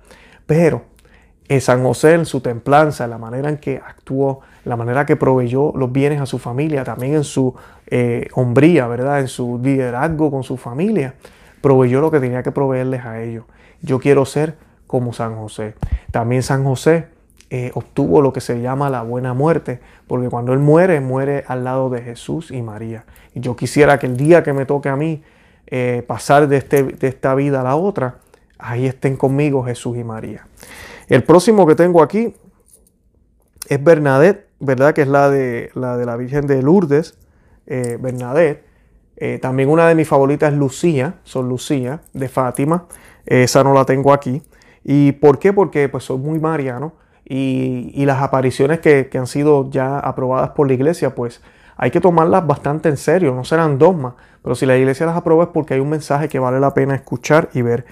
Pero 0.45 0.94
en 1.47 1.61
San 1.61 1.83
José, 1.83 2.13
en 2.13 2.25
su 2.25 2.41
templanza, 2.41 3.07
la 3.07 3.17
manera 3.17 3.49
en 3.49 3.57
que 3.57 3.77
actuó, 3.77 4.41
la 4.63 4.75
manera 4.75 5.05
que 5.05 5.15
proveyó 5.15 5.73
los 5.75 5.91
bienes 5.91 6.19
a 6.19 6.25
su 6.25 6.39
familia, 6.39 6.83
también 6.83 7.15
en 7.15 7.23
su 7.23 7.53
eh, 7.87 8.27
hombría, 8.33 8.87
¿verdad? 8.87 9.19
En 9.19 9.27
su 9.27 9.59
liderazgo 9.61 10.31
con 10.31 10.43
su 10.43 10.57
familia, 10.57 11.13
proveyó 11.61 12.01
lo 12.01 12.09
que 12.09 12.19
tenía 12.19 12.41
que 12.41 12.51
proveerles 12.51 13.05
a 13.05 13.21
ellos. 13.21 13.45
Yo 13.81 13.99
quiero 13.99 14.25
ser 14.25 14.55
como 14.87 15.13
San 15.13 15.35
José. 15.35 15.75
También 16.11 16.41
San 16.41 16.63
José 16.63 17.07
eh, 17.51 17.71
obtuvo 17.75 18.21
lo 18.21 18.33
que 18.33 18.41
se 18.41 18.59
llama 18.59 18.89
la 18.89 19.03
buena 19.03 19.35
muerte, 19.35 19.79
porque 20.07 20.29
cuando 20.29 20.53
él 20.53 20.59
muere, 20.59 20.99
muere 20.99 21.43
al 21.47 21.63
lado 21.63 21.91
de 21.91 22.01
Jesús 22.01 22.49
y 22.49 22.63
María. 22.63 23.05
Y 23.35 23.41
yo 23.41 23.55
quisiera 23.55 23.99
que 23.99 24.07
el 24.07 24.17
día 24.17 24.41
que 24.41 24.53
me 24.53 24.65
toque 24.65 24.89
a 24.89 24.95
mí 24.95 25.21
eh, 25.67 26.03
pasar 26.07 26.47
de, 26.47 26.57
este, 26.57 26.83
de 26.83 27.07
esta 27.07 27.35
vida 27.35 27.61
a 27.61 27.63
la 27.63 27.75
otra, 27.75 28.15
ahí 28.57 28.87
estén 28.87 29.15
conmigo 29.15 29.63
Jesús 29.63 29.95
y 29.97 30.03
María. 30.03 30.47
El 31.07 31.23
próximo 31.23 31.67
que 31.67 31.75
tengo 31.75 32.01
aquí 32.01 32.33
es 33.67 33.83
Bernadette, 33.83 34.47
¿verdad? 34.59 34.93
Que 34.93 35.03
es 35.03 35.07
la 35.07 35.29
de 35.29 35.69
la, 35.73 35.97
de 35.97 36.05
la 36.05 36.15
Virgen 36.17 36.47
de 36.47 36.61
Lourdes, 36.61 37.17
eh, 37.67 37.97
Bernadette. 37.99 38.63
Eh, 39.17 39.39
también 39.41 39.69
una 39.69 39.87
de 39.87 39.95
mis 39.95 40.07
favoritas 40.07 40.51
es 40.51 40.59
Lucía, 40.59 41.15
son 41.23 41.47
Lucía, 41.47 42.01
de 42.13 42.27
Fátima. 42.27 42.85
esa 43.25 43.63
no 43.63 43.73
la 43.73 43.85
tengo 43.85 44.13
aquí. 44.13 44.41
¿Y 44.83 45.13
por 45.13 45.39
qué? 45.39 45.53
Porque 45.53 45.89
pues 45.89 46.03
soy 46.03 46.17
muy 46.17 46.39
mariano 46.39 46.93
y, 47.23 47.91
y 47.93 48.05
las 48.05 48.21
apariciones 48.21 48.79
que, 48.79 49.07
que, 49.09 49.17
han 49.17 49.27
sido 49.27 49.69
ya 49.69 49.99
aprobadas 49.99 50.51
por 50.51 50.67
la 50.67 50.73
iglesia, 50.73 51.15
pues 51.15 51.41
hay 51.77 51.91
que 51.91 51.99
tomarlas 51.99 52.45
bastante 52.45 52.89
en 52.89 52.97
serio, 52.97 53.33
no 53.33 53.43
serán 53.43 53.77
dogmas, 53.77 54.13
pero 54.43 54.55
si 54.55 54.65
la 54.65 54.77
iglesia 54.77 55.05
las 55.05 55.17
aprueba 55.17 55.45
es 55.45 55.49
porque 55.49 55.73
hay 55.73 55.79
un 55.79 55.89
mensaje 55.89 56.29
que 56.29 56.39
vale 56.39 56.59
la 56.59 56.73
pena 56.73 56.95
escuchar 56.95 57.49
y 57.53 57.61
ver. 57.63 57.85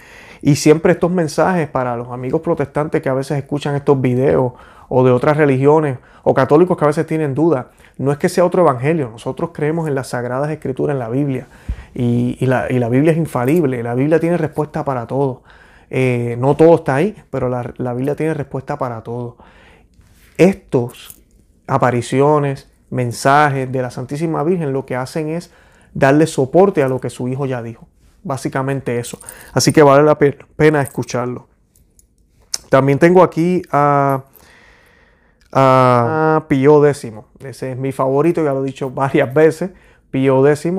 Y 0.45 0.57
siempre 0.57 0.91
estos 0.91 1.09
mensajes 1.09 1.69
para 1.69 1.95
los 1.95 2.09
amigos 2.09 2.41
protestantes 2.41 3.01
que 3.01 3.07
a 3.07 3.13
veces 3.13 3.37
escuchan 3.37 3.75
estos 3.75 4.01
videos 4.01 4.51
o 4.89 5.05
de 5.05 5.11
otras 5.11 5.37
religiones 5.37 5.99
o 6.21 6.33
católicos 6.33 6.77
que 6.77 6.83
a 6.83 6.87
veces 6.87 7.07
tienen 7.07 7.33
dudas, 7.33 7.67
no 7.97 8.11
es 8.11 8.17
que 8.17 8.27
sea 8.27 8.43
otro 8.43 8.61
evangelio, 8.61 9.09
nosotros 9.09 9.51
creemos 9.53 9.87
en 9.87 9.95
las 9.95 10.09
sagradas 10.09 10.51
escrituras, 10.51 10.95
en 10.95 10.99
la 10.99 11.07
Biblia, 11.07 11.47
y, 11.95 12.45
la, 12.45 12.67
Biblia 12.89 13.13
es 13.13 13.17
infalible, 13.17 13.81
la 13.83 13.95
Biblia 13.95 14.19
tiene 14.19 14.35
respuesta 14.35 14.83
para 14.83 15.07
todo. 15.07 15.43
Eh, 15.89 16.35
no 16.37 16.57
todo 16.57 16.75
está 16.75 16.95
ahí, 16.95 17.15
pero 17.29 17.47
la, 17.47 17.73
la 17.77 17.93
Biblia 17.93 18.17
tiene 18.17 18.33
respuesta 18.33 18.77
para 18.77 19.01
todo. 19.01 19.37
Estos 20.37 21.21
apariciones, 21.67 22.69
mensajes 22.89 23.71
de 23.71 23.81
la 23.81 23.91
Santísima 23.91 24.43
Virgen 24.43 24.73
lo 24.73 24.85
que 24.85 24.97
hacen 24.97 25.29
es 25.29 25.53
darle 25.93 26.27
soporte 26.27 26.83
a 26.83 26.89
lo 26.89 26.99
que 26.99 27.09
su 27.09 27.29
hijo 27.29 27.45
ya 27.45 27.61
dijo. 27.63 27.87
Básicamente 28.23 28.97
eso. 28.97 29.19
Así 29.53 29.73
que 29.73 29.83
vale 29.83 30.03
la 30.03 30.17
pena 30.17 30.81
escucharlo. 30.81 31.47
También 32.69 32.97
tengo 32.97 33.21
aquí 33.21 33.61
a, 33.71 34.23
Pío 36.47 36.85
X. 36.87 37.11
Ese 37.39 37.73
es 37.73 37.77
mi 37.77 37.91
favorito, 37.91 38.43
ya 38.43 38.53
lo 38.53 38.63
he 38.63 38.65
dicho 38.65 38.89
varias 38.89 39.31
veces. 39.31 39.71
Pío 40.09 40.47
X. 40.47 40.73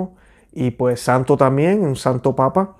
Y 0.53 0.73
pues 0.73 1.01
santo 1.01 1.37
también, 1.37 1.83
un 1.83 1.95
santo 1.95 2.35
papa. 2.35 2.77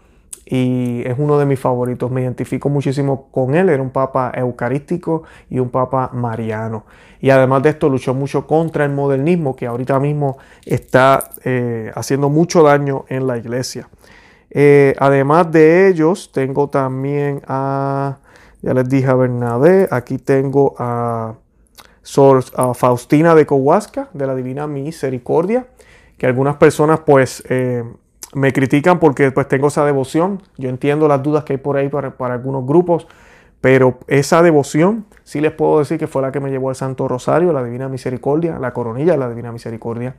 Y 0.47 1.03
es 1.07 1.15
uno 1.17 1.39
de 1.39 1.47
mis 1.47 1.61
favoritos. 1.61 2.11
Me 2.11 2.23
identifico 2.23 2.69
muchísimo 2.69 3.29
con 3.31 3.55
él. 3.55 3.69
Era 3.69 3.83
un 3.83 3.91
papa 3.91 4.33
eucarístico 4.35 5.23
y 5.49 5.61
un 5.61 5.71
papa 5.71 6.11
mariano. 6.13 6.85
Y 7.21 7.31
además 7.31 7.63
de 7.63 7.71
esto 7.71 7.89
luchó 7.89 8.15
mucho 8.15 8.47
contra 8.47 8.85
el 8.85 8.91
modernismo 8.91 9.55
que 9.55 9.67
ahorita 9.67 10.01
mismo 10.01 10.39
está 10.65 11.31
eh, 11.45 11.93
haciendo 11.95 12.29
mucho 12.31 12.63
daño 12.63 13.05
en 13.09 13.27
la 13.27 13.39
iglesia. 13.39 13.89
Eh, 14.57 14.95
además 14.99 15.51
de 15.51 15.89
ellos, 15.89 16.31
tengo 16.33 16.69
también 16.69 17.43
a, 17.49 18.19
ya 18.63 18.73
les 18.73 18.89
dije 18.89 19.09
a 19.09 19.15
Bernadette, 19.15 19.93
aquí 19.93 20.19
tengo 20.19 20.75
a, 20.79 21.35
Faustina 22.75 23.35
de 23.35 23.47
Cohuasca, 23.47 24.09
de 24.13 24.27
la 24.27 24.35
Divina 24.35 24.67
Misericordia, 24.67 25.67
que 26.17 26.27
algunas 26.27 26.57
personas 26.57 27.01
pues 27.01 27.43
eh, 27.49 27.83
me 28.35 28.53
critican 28.53 29.01
porque 29.01 29.33
pues 29.33 29.49
tengo 29.49 29.69
esa 29.69 29.85
devoción. 29.85 30.43
Yo 30.57 30.69
entiendo 30.69 31.09
las 31.09 31.23
dudas 31.23 31.45
que 31.45 31.55
hay 31.55 31.59
por 31.59 31.77
ahí 31.77 31.89
para, 31.89 32.15
algunos 32.33 32.67
grupos, 32.67 33.09
Pero 33.61 33.99
esa 34.09 34.43
devoción, 34.43 35.07
sí 35.23 35.41
les 35.41 35.53
puedo 35.53 35.79
decir 35.79 35.99
que 35.99 36.07
fue 36.07 36.21
la 36.21 36.31
que 36.31 36.41
me 36.41 36.51
llevó 36.51 36.69
al 36.69 36.77
Santo 36.77 37.09
Rosario, 37.09 37.53
la 37.53 37.65
Divina 37.65 37.89
Misericordia, 37.89 38.59
la 38.59 38.75
coronilla 38.75 39.13
de 39.13 39.19
la 39.19 39.29
Divina 39.31 39.51
Misericordia. 39.51 40.17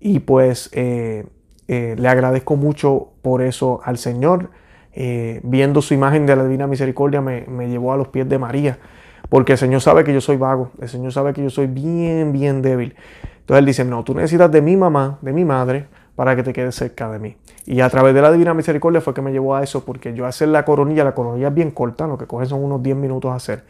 Y 0.00 0.20
pues 0.20 0.70
eh, 0.72 1.26
eh, 1.72 1.94
le 1.96 2.08
agradezco 2.08 2.56
mucho 2.56 3.10
por 3.22 3.42
eso 3.42 3.80
al 3.84 3.96
Señor. 3.96 4.50
Eh, 4.92 5.38
viendo 5.44 5.80
su 5.82 5.94
imagen 5.94 6.26
de 6.26 6.34
la 6.34 6.42
Divina 6.42 6.66
Misericordia 6.66 7.20
me, 7.20 7.42
me 7.46 7.68
llevó 7.68 7.92
a 7.92 7.96
los 7.96 8.08
pies 8.08 8.28
de 8.28 8.40
María, 8.40 8.80
porque 9.28 9.52
el 9.52 9.58
Señor 9.58 9.80
sabe 9.80 10.02
que 10.02 10.12
yo 10.12 10.20
soy 10.20 10.36
vago, 10.36 10.72
el 10.80 10.88
Señor 10.88 11.12
sabe 11.12 11.32
que 11.32 11.44
yo 11.44 11.48
soy 11.48 11.68
bien, 11.68 12.32
bien 12.32 12.60
débil. 12.60 12.96
Entonces 13.22 13.60
Él 13.60 13.66
dice, 13.66 13.84
no, 13.84 14.02
tú 14.02 14.14
necesitas 14.14 14.50
de 14.50 14.60
mi 14.60 14.76
mamá, 14.76 15.18
de 15.22 15.32
mi 15.32 15.44
madre, 15.44 15.86
para 16.16 16.34
que 16.34 16.42
te 16.42 16.52
quedes 16.52 16.74
cerca 16.74 17.08
de 17.08 17.20
mí. 17.20 17.36
Y 17.66 17.82
a 17.82 17.88
través 17.88 18.14
de 18.14 18.22
la 18.22 18.32
Divina 18.32 18.52
Misericordia 18.52 19.00
fue 19.00 19.14
que 19.14 19.22
me 19.22 19.30
llevó 19.30 19.54
a 19.54 19.62
eso, 19.62 19.84
porque 19.84 20.12
yo 20.12 20.26
hacer 20.26 20.48
la 20.48 20.64
coronilla, 20.64 21.04
la 21.04 21.14
coronilla 21.14 21.46
es 21.46 21.54
bien 21.54 21.70
corta, 21.70 22.08
lo 22.08 22.18
que 22.18 22.26
coge 22.26 22.46
son 22.46 22.64
unos 22.64 22.82
10 22.82 22.96
minutos 22.96 23.30
a 23.30 23.36
hacer. 23.36 23.62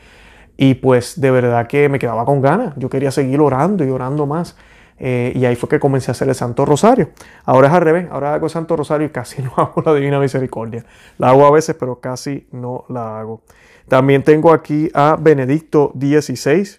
Y 0.56 0.72
pues 0.76 1.20
de 1.20 1.30
verdad 1.30 1.66
que 1.66 1.90
me 1.90 1.98
quedaba 1.98 2.24
con 2.24 2.40
ganas, 2.40 2.72
yo 2.78 2.88
quería 2.88 3.10
seguir 3.10 3.42
orando 3.42 3.84
y 3.84 3.90
orando 3.90 4.24
más. 4.24 4.56
Eh, 5.02 5.32
y 5.34 5.46
ahí 5.46 5.56
fue 5.56 5.68
que 5.68 5.80
comencé 5.80 6.10
a 6.10 6.12
hacer 6.12 6.28
el 6.28 6.34
Santo 6.34 6.66
Rosario. 6.66 7.08
Ahora 7.44 7.68
es 7.68 7.74
al 7.74 7.80
revés, 7.80 8.06
ahora 8.10 8.34
hago 8.34 8.46
el 8.46 8.50
Santo 8.50 8.76
Rosario 8.76 9.06
y 9.06 9.10
casi 9.10 9.42
no 9.42 9.52
hago 9.56 9.82
la 9.84 9.94
Divina 9.94 10.20
Misericordia. 10.20 10.84
La 11.18 11.30
hago 11.30 11.46
a 11.46 11.50
veces, 11.50 11.74
pero 11.78 12.00
casi 12.00 12.46
no 12.52 12.84
la 12.88 13.18
hago. 13.18 13.40
También 13.90 14.22
tengo 14.22 14.52
aquí 14.52 14.88
a 14.94 15.16
Benedicto 15.20 15.92
XVI, 15.98 16.78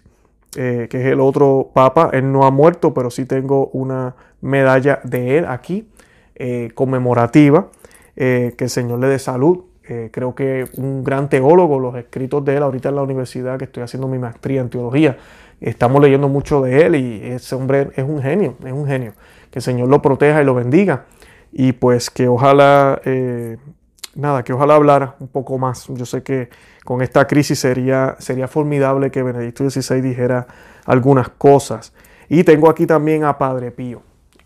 eh, 0.56 0.86
que 0.88 0.98
es 0.98 1.06
el 1.08 1.20
otro 1.20 1.70
papa. 1.74 2.08
Él 2.10 2.32
no 2.32 2.46
ha 2.46 2.50
muerto, 2.50 2.94
pero 2.94 3.10
sí 3.10 3.26
tengo 3.26 3.66
una 3.74 4.14
medalla 4.40 4.98
de 5.04 5.36
él 5.36 5.44
aquí, 5.44 5.86
eh, 6.34 6.70
conmemorativa, 6.74 7.68
eh, 8.16 8.54
que 8.56 8.64
el 8.64 8.70
Señor 8.70 8.98
le 8.98 9.08
dé 9.08 9.18
salud. 9.18 9.64
Creo 10.10 10.34
que 10.34 10.64
un 10.78 11.04
gran 11.04 11.28
teólogo, 11.28 11.78
los 11.78 11.94
escritos 11.96 12.42
de 12.46 12.56
él, 12.56 12.62
ahorita 12.62 12.88
en 12.88 12.94
la 12.94 13.02
universidad 13.02 13.58
que 13.58 13.66
estoy 13.66 13.82
haciendo 13.82 14.08
mi 14.08 14.18
maestría 14.18 14.62
en 14.62 14.70
teología, 14.70 15.18
estamos 15.70 16.02
leyendo 16.02 16.28
mucho 16.28 16.60
de 16.62 16.86
él 16.86 16.96
y 16.96 17.20
ese 17.24 17.54
hombre 17.54 17.90
es 17.96 18.04
un 18.04 18.22
genio, 18.22 18.56
es 18.64 18.72
un 18.72 18.86
genio. 18.86 19.14
Que 19.50 19.58
el 19.58 19.62
Señor 19.62 19.88
lo 19.88 20.00
proteja 20.02 20.42
y 20.42 20.44
lo 20.44 20.54
bendiga. 20.54 21.04
Y 21.52 21.72
pues 21.72 22.10
que 22.10 22.28
ojalá, 22.28 23.00
nada, 24.14 24.42
que 24.42 24.52
ojalá 24.52 24.76
hablara 24.76 25.16
un 25.20 25.28
poco 25.28 25.58
más. 25.58 25.86
Yo 25.88 26.06
sé 26.06 26.22
que 26.22 26.48
con 26.84 27.02
esta 27.02 27.26
crisis 27.26 27.58
sería, 27.58 28.16
sería 28.18 28.48
formidable 28.48 29.10
que 29.10 29.22
Benedicto 29.22 29.68
XVI 29.68 30.00
dijera 30.00 30.46
algunas 30.86 31.28
cosas. 31.28 31.92
Y 32.28 32.44
tengo 32.44 32.70
aquí 32.70 32.86
también 32.86 33.24
a 33.24 33.36
Padre 33.36 33.70
Pío 33.70 34.02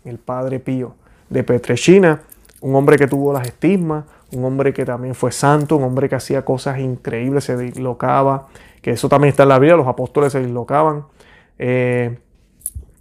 el 0.09 0.17
padre 0.17 0.59
Pío 0.59 0.95
de 1.29 1.43
Petrechina, 1.43 2.21
un 2.61 2.75
hombre 2.75 2.97
que 2.97 3.07
tuvo 3.07 3.33
las 3.33 3.47
estigmas, 3.47 4.05
un 4.31 4.45
hombre 4.45 4.73
que 4.73 4.85
también 4.85 5.15
fue 5.15 5.31
santo, 5.31 5.77
un 5.77 5.83
hombre 5.83 6.09
que 6.09 6.15
hacía 6.15 6.43
cosas 6.43 6.79
increíbles, 6.79 7.43
se 7.43 7.57
dislocaba, 7.57 8.47
que 8.81 8.91
eso 8.91 9.09
también 9.09 9.29
está 9.29 9.43
en 9.43 9.49
la 9.49 9.59
Biblia, 9.59 9.75
los 9.75 9.87
apóstoles 9.87 10.31
se 10.31 10.39
dislocaban. 10.39 11.05
Eh, 11.59 12.17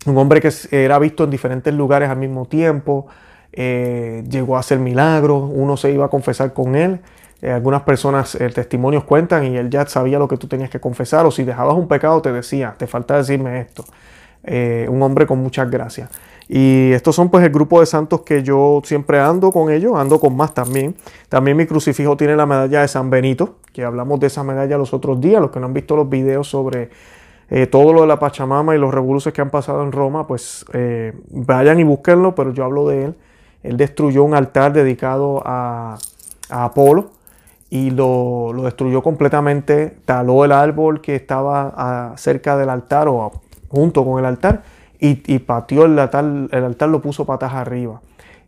un 0.06 0.16
hombre 0.18 0.40
que 0.40 0.50
era 0.70 0.98
visto 0.98 1.24
en 1.24 1.30
diferentes 1.30 1.74
lugares 1.74 2.08
al 2.08 2.16
mismo 2.18 2.46
tiempo, 2.46 3.06
eh, 3.52 4.24
llegó 4.28 4.56
a 4.56 4.60
hacer 4.60 4.78
milagros, 4.78 5.50
uno 5.52 5.76
se 5.76 5.90
iba 5.90 6.06
a 6.06 6.08
confesar 6.08 6.52
con 6.52 6.76
él. 6.76 7.00
Eh, 7.42 7.50
algunas 7.50 7.82
personas, 7.82 8.36
testimonios 8.54 9.04
cuentan 9.04 9.44
y 9.44 9.56
él 9.56 9.68
ya 9.68 9.86
sabía 9.86 10.18
lo 10.18 10.28
que 10.28 10.36
tú 10.36 10.46
tenías 10.46 10.70
que 10.70 10.80
confesar, 10.80 11.26
o 11.26 11.30
si 11.30 11.44
dejabas 11.44 11.74
un 11.74 11.88
pecado 11.88 12.22
te 12.22 12.32
decía, 12.32 12.74
te 12.78 12.86
falta 12.86 13.16
decirme 13.16 13.60
esto. 13.60 13.84
Un 14.46 15.02
hombre 15.02 15.26
con 15.26 15.38
muchas 15.38 15.70
gracias. 15.70 16.10
Y 16.48 16.92
estos 16.92 17.16
son 17.16 17.28
pues 17.28 17.44
el 17.44 17.50
grupo 17.50 17.80
de 17.80 17.86
santos 17.86 18.20
que 18.20 18.42
yo 18.42 18.80
siempre 18.84 19.18
ando 19.18 19.50
con 19.50 19.70
ellos, 19.70 19.94
ando 19.96 20.20
con 20.20 20.36
más 20.36 20.54
también. 20.54 20.94
También 21.28 21.56
mi 21.56 21.66
crucifijo 21.66 22.16
tiene 22.16 22.36
la 22.36 22.46
medalla 22.46 22.82
de 22.82 22.88
San 22.88 23.10
Benito, 23.10 23.56
que 23.72 23.84
hablamos 23.84 24.20
de 24.20 24.28
esa 24.28 24.44
medalla 24.44 24.78
los 24.78 24.94
otros 24.94 25.20
días, 25.20 25.40
los 25.40 25.50
que 25.50 25.58
no 25.58 25.66
han 25.66 25.74
visto 25.74 25.96
los 25.96 26.08
videos 26.08 26.48
sobre 26.48 26.90
eh, 27.50 27.66
todo 27.66 27.92
lo 27.92 28.02
de 28.02 28.06
la 28.06 28.18
Pachamama 28.18 28.76
y 28.76 28.78
los 28.78 28.94
revoluciones 28.94 29.34
que 29.34 29.40
han 29.40 29.50
pasado 29.50 29.82
en 29.82 29.92
Roma, 29.92 30.26
pues 30.26 30.64
eh, 30.72 31.12
vayan 31.30 31.80
y 31.80 31.84
búsquenlo, 31.84 32.34
pero 32.34 32.52
yo 32.52 32.64
hablo 32.64 32.88
de 32.88 33.06
él. 33.06 33.14
Él 33.62 33.76
destruyó 33.76 34.22
un 34.22 34.34
altar 34.34 34.72
dedicado 34.72 35.42
a, 35.44 35.98
Apolo 36.48 37.10
y 37.70 37.90
lo, 37.90 38.52
destruyó 38.62 39.02
completamente, 39.02 39.96
taló 40.04 40.44
el 40.44 40.52
árbol 40.52 41.00
que 41.00 41.16
estaba 41.16 41.74
ah, 41.76 42.12
cerca 42.16 42.56
del 42.56 42.70
altar 42.70 43.08
o 43.08 43.32
junto 43.68 44.04
con 44.04 44.18
el 44.18 44.24
altar 44.24 44.62
y, 44.98 45.38
pateó 45.40 45.84
el 45.84 45.98
altar, 45.98 46.24
el 46.24 46.64
altar 46.64 46.88
lo 46.88 47.00
puso 47.02 47.26
patas 47.26 47.52
arriba. 47.52 48.00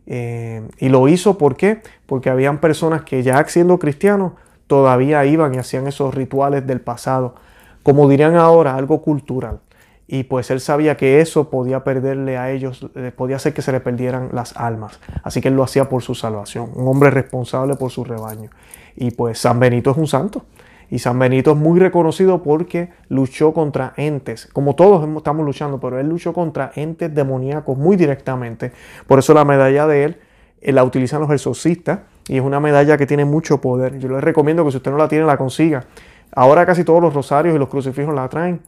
Eh, 0.07 0.67
y 0.79 0.89
lo 0.89 1.07
hizo 1.07 1.37
¿por? 1.37 1.81
Porque 2.07 2.29
habían 2.29 2.57
personas 2.57 3.03
que 3.03 3.21
ya 3.21 3.43
siendo 3.47 3.77
cristianos 3.77 4.33
todavía 4.65 5.25
iban 5.25 5.53
y 5.53 5.57
hacían 5.57 5.87
esos 5.87 6.13
rituales 6.13 6.65
del 6.65 6.81
pasado, 6.81 7.35
como 7.83 8.09
dirían 8.09 8.35
ahora, 8.35 8.75
algo 8.75 9.01
cultural. 9.01 9.59
Y 10.07 10.23
pues 10.23 10.49
él 10.49 10.59
sabía 10.59 10.97
que 10.97 11.21
eso 11.21 11.51
podía 11.51 11.83
perderle 11.83 12.37
a 12.37 12.49
ellos, 12.49 12.87
eh, 12.95 13.11
podía 13.15 13.35
hacer 13.35 13.53
que 13.53 13.61
se 13.61 13.71
le 13.71 13.79
perdieran 13.79 14.29
las 14.33 14.57
almas. 14.57 14.99
Así 15.23 15.39
que 15.39 15.49
él 15.49 15.55
lo 15.55 15.61
hacía 15.63 15.87
por 15.87 16.01
su 16.01 16.15
salvación, 16.15 16.71
un 16.73 16.87
hombre 16.87 17.11
responsable 17.11 17.75
por 17.75 17.91
su 17.91 18.03
rebaño. 18.03 18.49
Y 18.95 19.11
pues 19.11 19.37
San 19.37 19.59
Benito 19.59 19.91
es 19.91 19.97
un 19.97 20.07
santo. 20.07 20.45
Y 20.91 20.99
San 20.99 21.19
Benito 21.19 21.51
es 21.51 21.57
muy 21.57 21.79
reconocido 21.79 22.41
porque 22.41 22.89
luchó 23.09 23.53
contra 23.53 23.93
entes, 23.95 24.47
como 24.53 24.75
todos 24.75 25.07
estamos 25.17 25.45
luchando, 25.45 25.79
pero 25.79 25.99
él 25.99 26.09
luchó 26.09 26.33
contra 26.33 26.71
entes 26.75 27.13
demoníacos 27.13 27.77
muy 27.77 27.95
directamente. 27.95 28.71
Por 29.07 29.19
eso 29.19 29.33
la 29.33 29.45
medalla 29.45 29.85
de 29.85 30.03
él 30.05 30.17
eh, 30.61 30.71
la 30.71 30.83
utilizan 30.83 31.21
los 31.21 31.31
exorcistas 31.31 31.99
y 32.27 32.37
es 32.37 32.43
una 32.43 32.59
medalla 32.59 32.97
que 32.97 33.05
tiene 33.05 33.25
mucho 33.25 33.61
poder. 33.61 33.99
Yo 33.99 34.09
les 34.09 34.23
recomiendo 34.23 34.65
que 34.65 34.71
si 34.71 34.77
usted 34.77 34.91
no 34.91 34.97
la 34.97 35.07
tiene, 35.07 35.25
la 35.25 35.37
consiga. 35.37 35.85
Ahora 36.31 36.65
casi 36.65 36.83
todos 36.83 37.01
los 37.01 37.13
rosarios 37.13 37.55
y 37.55 37.59
los 37.59 37.69
crucifijos 37.69 38.13
la 38.13 38.27
traen, 38.27 38.61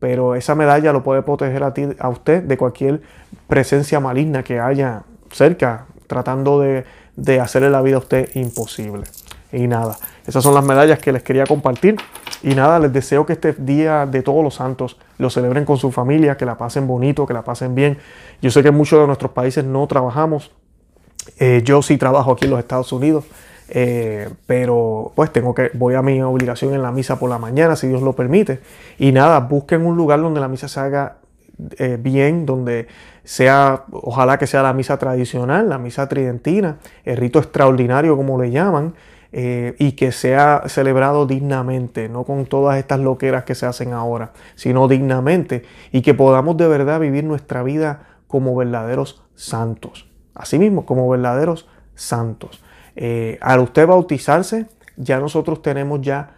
pero 0.00 0.34
esa 0.34 0.54
medalla 0.54 0.92
lo 0.92 1.02
puede 1.02 1.22
proteger 1.22 1.62
a, 1.62 1.72
a 1.98 2.08
usted 2.08 2.42
de 2.42 2.56
cualquier 2.56 3.02
presencia 3.46 4.00
maligna 4.00 4.42
que 4.42 4.60
haya 4.60 5.02
cerca, 5.30 5.86
tratando 6.06 6.60
de, 6.60 6.84
de 7.16 7.40
hacerle 7.40 7.70
la 7.70 7.82
vida 7.82 7.96
a 7.96 7.98
usted 8.00 8.30
imposible. 8.34 9.04
Y 9.52 9.66
nada, 9.66 9.96
esas 10.26 10.42
son 10.42 10.54
las 10.54 10.64
medallas 10.64 10.98
que 10.98 11.12
les 11.12 11.22
quería 11.22 11.46
compartir. 11.46 11.96
Y 12.42 12.54
nada, 12.54 12.78
les 12.78 12.92
deseo 12.92 13.24
que 13.26 13.32
este 13.32 13.54
día 13.54 14.06
de 14.06 14.22
todos 14.22 14.44
los 14.44 14.54
santos 14.54 14.98
lo 15.18 15.30
celebren 15.30 15.64
con 15.64 15.78
su 15.78 15.90
familia, 15.90 16.36
que 16.36 16.44
la 16.44 16.58
pasen 16.58 16.86
bonito, 16.86 17.26
que 17.26 17.34
la 17.34 17.42
pasen 17.42 17.74
bien. 17.74 17.98
Yo 18.42 18.50
sé 18.50 18.62
que 18.62 18.70
muchos 18.70 19.00
de 19.00 19.06
nuestros 19.06 19.32
países 19.32 19.64
no 19.64 19.86
trabajamos. 19.86 20.52
Eh, 21.38 21.62
yo 21.64 21.82
sí 21.82 21.96
trabajo 21.96 22.32
aquí 22.32 22.44
en 22.44 22.50
los 22.52 22.60
Estados 22.60 22.92
Unidos. 22.92 23.24
Eh, 23.70 24.30
pero 24.46 25.12
pues 25.14 25.30
tengo 25.30 25.54
que, 25.54 25.70
voy 25.74 25.94
a 25.94 26.00
mi 26.00 26.22
obligación 26.22 26.72
en 26.72 26.82
la 26.82 26.90
misa 26.90 27.18
por 27.18 27.28
la 27.28 27.38
mañana, 27.38 27.76
si 27.76 27.86
Dios 27.86 28.02
lo 28.02 28.14
permite. 28.14 28.60
Y 28.98 29.12
nada, 29.12 29.40
busquen 29.40 29.84
un 29.84 29.96
lugar 29.96 30.20
donde 30.20 30.40
la 30.40 30.48
misa 30.48 30.68
se 30.68 30.80
haga 30.80 31.16
eh, 31.78 31.98
bien, 32.00 32.46
donde 32.46 32.86
sea, 33.24 33.84
ojalá 33.90 34.38
que 34.38 34.46
sea 34.46 34.62
la 34.62 34.72
misa 34.72 34.96
tradicional, 34.96 35.68
la 35.68 35.76
misa 35.76 36.08
tridentina, 36.08 36.78
el 37.04 37.16
rito 37.16 37.38
extraordinario 37.38 38.16
como 38.16 38.40
le 38.40 38.50
llaman, 38.50 38.94
eh, 39.30 39.74
y 39.78 39.92
que 39.92 40.10
sea 40.10 40.62
celebrado 40.66 41.26
dignamente, 41.26 42.08
no 42.08 42.24
con 42.24 42.46
todas 42.46 42.78
estas 42.78 43.00
loqueras 43.00 43.44
que 43.44 43.54
se 43.54 43.66
hacen 43.66 43.92
ahora, 43.92 44.32
sino 44.54 44.88
dignamente 44.88 45.64
y 45.92 46.00
que 46.00 46.14
podamos 46.14 46.56
de 46.56 46.66
verdad 46.66 47.00
vivir 47.00 47.24
nuestra 47.24 47.62
vida 47.62 48.06
como 48.26 48.56
verdaderos 48.56 49.22
santos. 49.34 50.08
Asimismo, 50.34 50.86
como 50.86 51.08
verdaderos 51.08 51.68
santos. 51.94 52.62
Eh, 52.96 53.38
al 53.40 53.60
usted 53.60 53.86
bautizarse, 53.86 54.66
ya 54.96 55.20
nosotros 55.20 55.62
tenemos 55.62 56.00
ya 56.00 56.36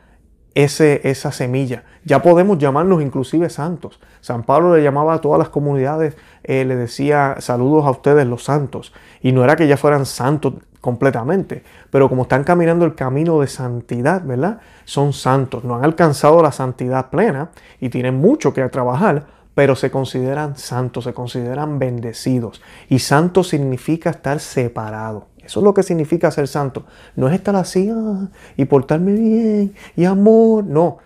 ese, 0.55 1.01
esa 1.05 1.33
semilla. 1.33 1.85
Ya 2.05 2.23
podemos 2.23 2.59
llamarnos 2.59 3.03
inclusive 3.03 3.51
santos. 3.51 4.01
San 4.21 4.43
Pablo 4.43 4.75
le 4.75 4.83
llamaba 4.83 5.15
a 5.15 5.21
todas 5.21 5.39
las 5.39 5.51
comunidades, 5.51 6.17
eh, 6.45 6.65
le 6.65 6.77
decía 6.77 7.37
saludos 7.41 7.85
a 7.87 7.91
ustedes 7.91 8.27
los 8.27 8.45
santos. 8.45 8.93
Y 9.21 9.33
no 9.33 9.45
era 9.45 9.57
que 9.57 9.69
ya 9.69 9.77
fueran 9.77 10.07
santos 10.07 10.55
completamente, 10.81 11.63
pero 11.91 12.09
como 12.09 12.23
están 12.23 12.45
caminando 12.45 12.85
el 12.85 12.95
camino 12.95 13.41
de 13.41 13.47
santidad, 13.47 14.25
¿verdad? 14.25 14.61
Son 14.85 15.13
santos, 15.13 15.63
no 15.63 15.77
han 15.77 15.85
alcanzado 15.85 16.43
la 16.43 16.53
santidad 16.53 17.11
plena 17.11 17.51
y 17.81 17.91
tienen 17.91 18.15
mucho 18.15 18.55
que 18.55 18.67
trabajar, 18.69 19.27
pero 19.55 19.77
se 19.77 19.91
consideran 19.91 20.57
santos, 20.57 21.05
se 21.05 21.13
consideran 21.13 21.79
bendecidos. 21.79 22.63
Y 22.89 23.01
santo 23.01 23.45
significa 23.45 24.11
estar 24.11 24.41
separado. 24.41 25.27
Eso 25.43 25.61
es 25.61 25.65
lo 25.65 25.75
que 25.75 25.83
significa 25.83 26.31
ser 26.31 26.49
santo. 26.49 26.85
No 27.17 27.29
es 27.29 27.35
estar 27.35 27.57
así 27.57 27.91
ah, 27.93 28.29
y 28.57 28.65
portarme 28.67 29.13
bien 29.13 29.75
y 29.97 30.05
amor. 30.05 30.65
No, 30.65 30.99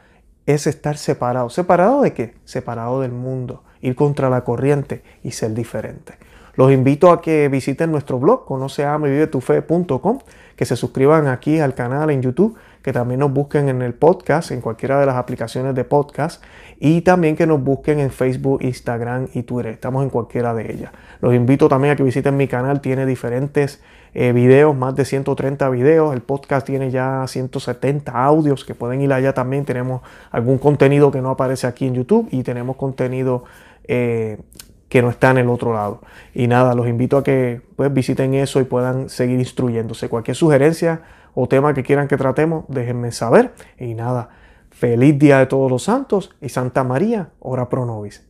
es 0.46 0.66
estar 0.66 0.96
separado. 0.96 1.50
¿Separado 1.50 2.02
de 2.02 2.12
qué? 2.12 2.34
Separado 2.44 3.00
del 3.00 3.12
mundo. 3.12 3.62
Ir 3.80 3.94
contra 3.94 4.30
la 4.30 4.44
corriente 4.44 5.02
y 5.22 5.32
ser 5.32 5.54
diferente. 5.54 6.14
Los 6.56 6.72
invito 6.72 7.10
a 7.10 7.20
que 7.20 7.48
visiten 7.48 7.90
nuestro 7.90 8.18
blog, 8.18 8.44
conoceamevivetufe.com, 8.44 10.18
que 10.54 10.64
se 10.64 10.76
suscriban 10.76 11.26
aquí 11.26 11.58
al 11.58 11.74
canal 11.74 12.10
en 12.10 12.22
YouTube, 12.22 12.56
que 12.84 12.92
también 12.92 13.20
nos 13.20 13.32
busquen 13.32 13.70
en 13.70 13.80
el 13.80 13.94
podcast, 13.94 14.50
en 14.50 14.60
cualquiera 14.60 15.00
de 15.00 15.06
las 15.06 15.16
aplicaciones 15.16 15.74
de 15.74 15.84
podcast, 15.84 16.44
y 16.78 17.00
también 17.00 17.34
que 17.34 17.46
nos 17.46 17.62
busquen 17.64 17.98
en 17.98 18.10
Facebook, 18.10 18.62
Instagram 18.62 19.28
y 19.32 19.44
Twitter. 19.44 19.72
Estamos 19.72 20.02
en 20.02 20.10
cualquiera 20.10 20.52
de 20.52 20.70
ellas. 20.70 20.92
Los 21.22 21.34
invito 21.34 21.66
también 21.66 21.94
a 21.94 21.96
que 21.96 22.02
visiten 22.02 22.36
mi 22.36 22.46
canal, 22.46 22.82
tiene 22.82 23.06
diferentes 23.06 23.82
eh, 24.12 24.32
videos, 24.32 24.76
más 24.76 24.94
de 24.94 25.06
130 25.06 25.70
videos. 25.70 26.12
El 26.12 26.20
podcast 26.20 26.66
tiene 26.66 26.90
ya 26.90 27.24
170 27.26 28.12
audios 28.12 28.66
que 28.66 28.74
pueden 28.74 29.00
ir 29.00 29.14
allá 29.14 29.32
también. 29.32 29.64
Tenemos 29.64 30.02
algún 30.30 30.58
contenido 30.58 31.10
que 31.10 31.22
no 31.22 31.30
aparece 31.30 31.66
aquí 31.66 31.86
en 31.86 31.94
YouTube 31.94 32.28
y 32.32 32.42
tenemos 32.42 32.76
contenido 32.76 33.44
eh, 33.88 34.42
que 34.90 35.00
no 35.00 35.08
está 35.08 35.30
en 35.30 35.38
el 35.38 35.48
otro 35.48 35.72
lado. 35.72 36.02
Y 36.34 36.48
nada, 36.48 36.74
los 36.74 36.86
invito 36.86 37.16
a 37.16 37.24
que 37.24 37.62
pues, 37.76 37.90
visiten 37.94 38.34
eso 38.34 38.60
y 38.60 38.64
puedan 38.64 39.08
seguir 39.08 39.38
instruyéndose. 39.38 40.10
Cualquier 40.10 40.36
sugerencia 40.36 41.00
o 41.34 41.48
tema 41.48 41.74
que 41.74 41.82
quieran 41.82 42.08
que 42.08 42.16
tratemos, 42.16 42.64
déjenme 42.68 43.12
saber. 43.12 43.52
Y 43.78 43.94
nada, 43.94 44.30
feliz 44.70 45.18
día 45.18 45.38
de 45.38 45.46
todos 45.46 45.70
los 45.70 45.84
santos 45.84 46.34
y 46.40 46.48
Santa 46.48 46.84
María, 46.84 47.30
ora 47.40 47.68
pro 47.68 47.86
nobis. 47.86 48.26